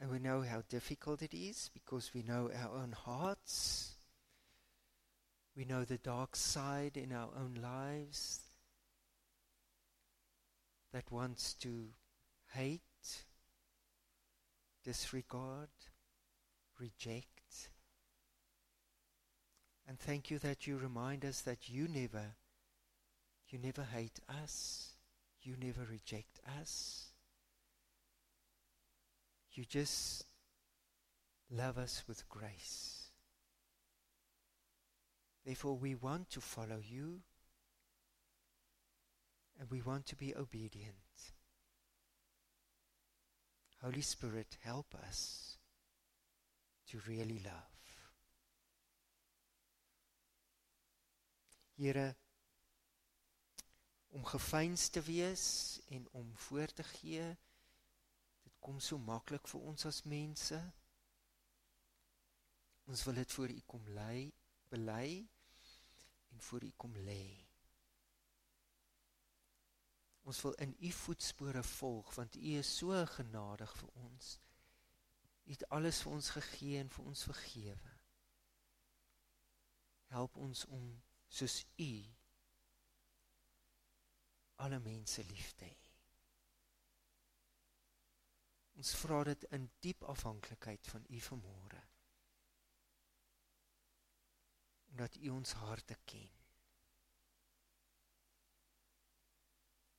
And 0.00 0.12
we 0.12 0.20
know 0.20 0.42
how 0.42 0.62
difficult 0.68 1.22
it 1.22 1.34
is 1.34 1.70
because 1.74 2.12
we 2.14 2.22
know 2.22 2.48
our 2.62 2.80
own 2.80 2.92
hearts. 2.92 3.96
We 5.56 5.64
know 5.64 5.82
the 5.82 5.98
dark 5.98 6.36
side 6.36 6.96
in 6.96 7.12
our 7.12 7.30
own 7.36 7.58
lives 7.60 8.42
that 10.92 11.10
wants 11.10 11.54
to 11.54 11.88
hate, 12.54 12.87
disregard, 14.88 15.68
reject. 16.80 17.68
And 19.86 19.98
thank 19.98 20.30
you 20.30 20.38
that 20.38 20.66
you 20.66 20.78
remind 20.78 21.26
us 21.26 21.42
that 21.42 21.68
you 21.68 21.88
never, 21.88 22.36
you 23.48 23.58
never 23.58 23.82
hate 23.82 24.18
us. 24.42 24.94
You 25.42 25.56
never 25.62 25.82
reject 25.90 26.40
us. 26.58 27.08
You 29.52 29.66
just 29.68 30.24
love 31.50 31.76
us 31.76 32.04
with 32.08 32.26
grace. 32.30 33.08
Therefore, 35.44 35.76
we 35.76 35.96
want 35.96 36.30
to 36.30 36.40
follow 36.40 36.80
you 36.82 37.20
and 39.60 39.70
we 39.70 39.82
want 39.82 40.06
to 40.06 40.16
be 40.16 40.34
obedient. 40.34 40.94
Holy 43.80 44.02
Spirit, 44.02 44.56
help 44.60 44.94
us 45.08 45.56
to 46.90 46.98
really 47.06 47.40
love. 47.44 47.78
Here, 51.76 52.16
om 54.08 54.24
gefeins 54.24 54.88
te 54.88 55.00
wees 55.00 55.78
en 55.88 56.08
om 56.10 56.36
voor 56.36 56.66
te 56.66 56.82
gee. 56.82 57.36
Dit 58.42 58.56
kom 58.58 58.80
so 58.80 58.98
maklik 58.98 59.46
vir 59.46 59.60
ons 59.60 59.86
as 59.86 60.02
mense. 60.02 60.58
Ons 62.88 63.04
wil 63.04 63.14
dit 63.14 63.32
voor 63.32 63.52
U 63.54 63.60
kom 63.66 63.88
lei, 63.94 64.32
bely 64.72 65.28
en 66.32 66.42
voor 66.50 66.64
U 66.64 66.72
kom 66.76 66.96
lê. 67.06 67.47
Ons 70.28 70.40
wil 70.44 70.52
in 70.60 70.74
U 70.84 70.90
voetspore 70.92 71.62
volg 71.64 72.14
want 72.14 72.36
U 72.36 72.50
is 72.60 72.70
so 72.80 73.04
genadig 73.14 73.72
vir 73.80 73.94
ons. 74.04 74.34
U 75.46 75.50
het 75.54 75.64
alles 75.72 76.02
vir 76.04 76.12
ons 76.12 76.30
gegee 76.36 76.80
en 76.82 76.90
vir 76.92 77.06
ons 77.12 77.22
vergewe. 77.30 77.94
Help 80.12 80.36
ons 80.36 80.64
om 80.76 80.90
soos 81.38 81.62
U 81.80 81.92
alle 84.64 84.80
mense 84.84 85.24
lief 85.30 85.52
te 85.56 85.68
hê. 85.68 85.76
Ons 88.78 88.94
vra 89.00 89.22
dit 89.26 89.46
in 89.56 89.64
diep 89.82 90.04
afhanklikheid 90.12 90.90
van 90.92 91.06
U 91.08 91.20
vanmôre. 91.28 91.80
Omdat 94.92 95.16
U 95.22 95.32
ons 95.38 95.56
harte 95.62 95.96
ken. 96.04 96.37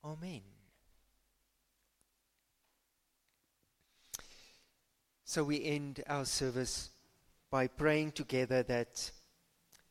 Amen. 0.04 0.40
So 5.24 5.44
we 5.44 5.64
end 5.64 6.02
our 6.08 6.24
service 6.24 6.90
by 7.50 7.68
praying 7.68 8.12
together 8.12 8.62
that 8.64 9.10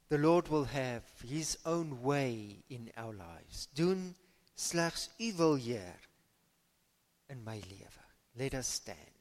the 0.09 0.17
Lord 0.17 0.47
will 0.47 0.65
have 0.65 1.03
his 1.25 1.57
own 1.65 2.01
way 2.01 2.63
in 2.69 2.91
our 2.97 3.13
lives. 3.13 3.67
Doen 3.73 4.15
slegs 4.57 5.09
U 5.17 5.33
wil, 5.35 5.55
Heer, 5.55 5.95
in 7.29 7.43
my 7.43 7.57
lewe. 7.57 7.87
Let 8.37 8.55
us 8.55 8.67
stand. 8.67 9.18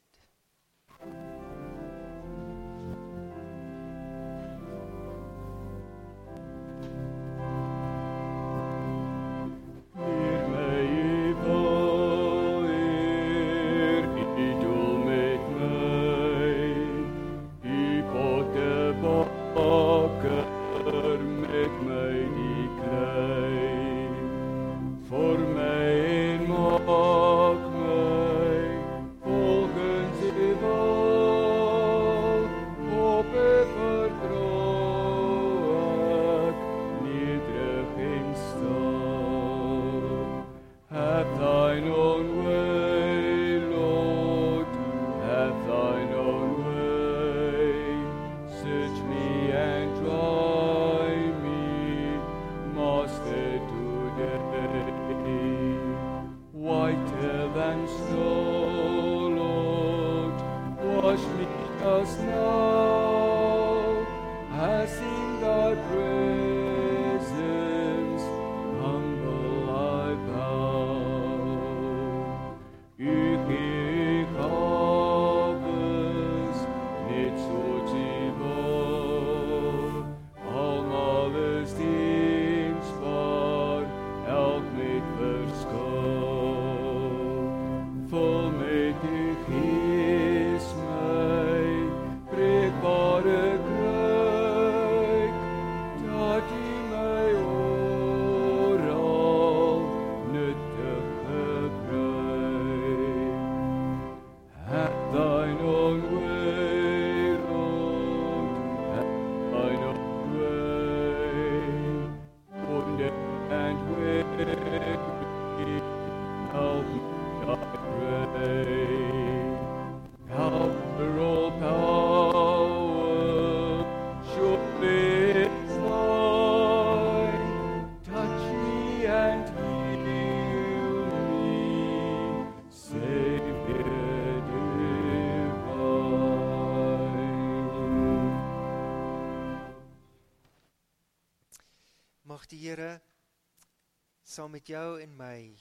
Saam 144.39 144.53
met 144.55 144.69
jou 144.71 145.01
en 145.03 145.15
my 145.19 145.51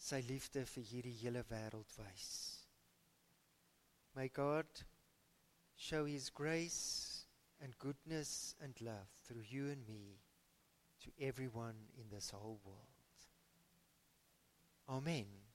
sy 0.00 0.22
liefde 0.24 0.62
vir 0.70 0.84
hierdie 0.90 1.16
hele 1.20 1.42
wêreld 1.50 1.90
wys. 1.98 2.28
May 4.16 4.30
God 4.32 4.80
show 5.76 6.06
his 6.06 6.30
grace 6.30 7.26
and 7.60 7.76
goodness 7.78 8.54
and 8.64 8.80
love 8.80 9.12
through 9.26 9.44
you 9.50 9.68
and 9.74 9.84
me 9.86 10.22
to 11.04 11.12
everyone 11.20 11.84
in 12.00 12.08
this 12.08 12.30
whole 12.30 12.58
world. 12.64 13.28
Amen. 14.88 15.47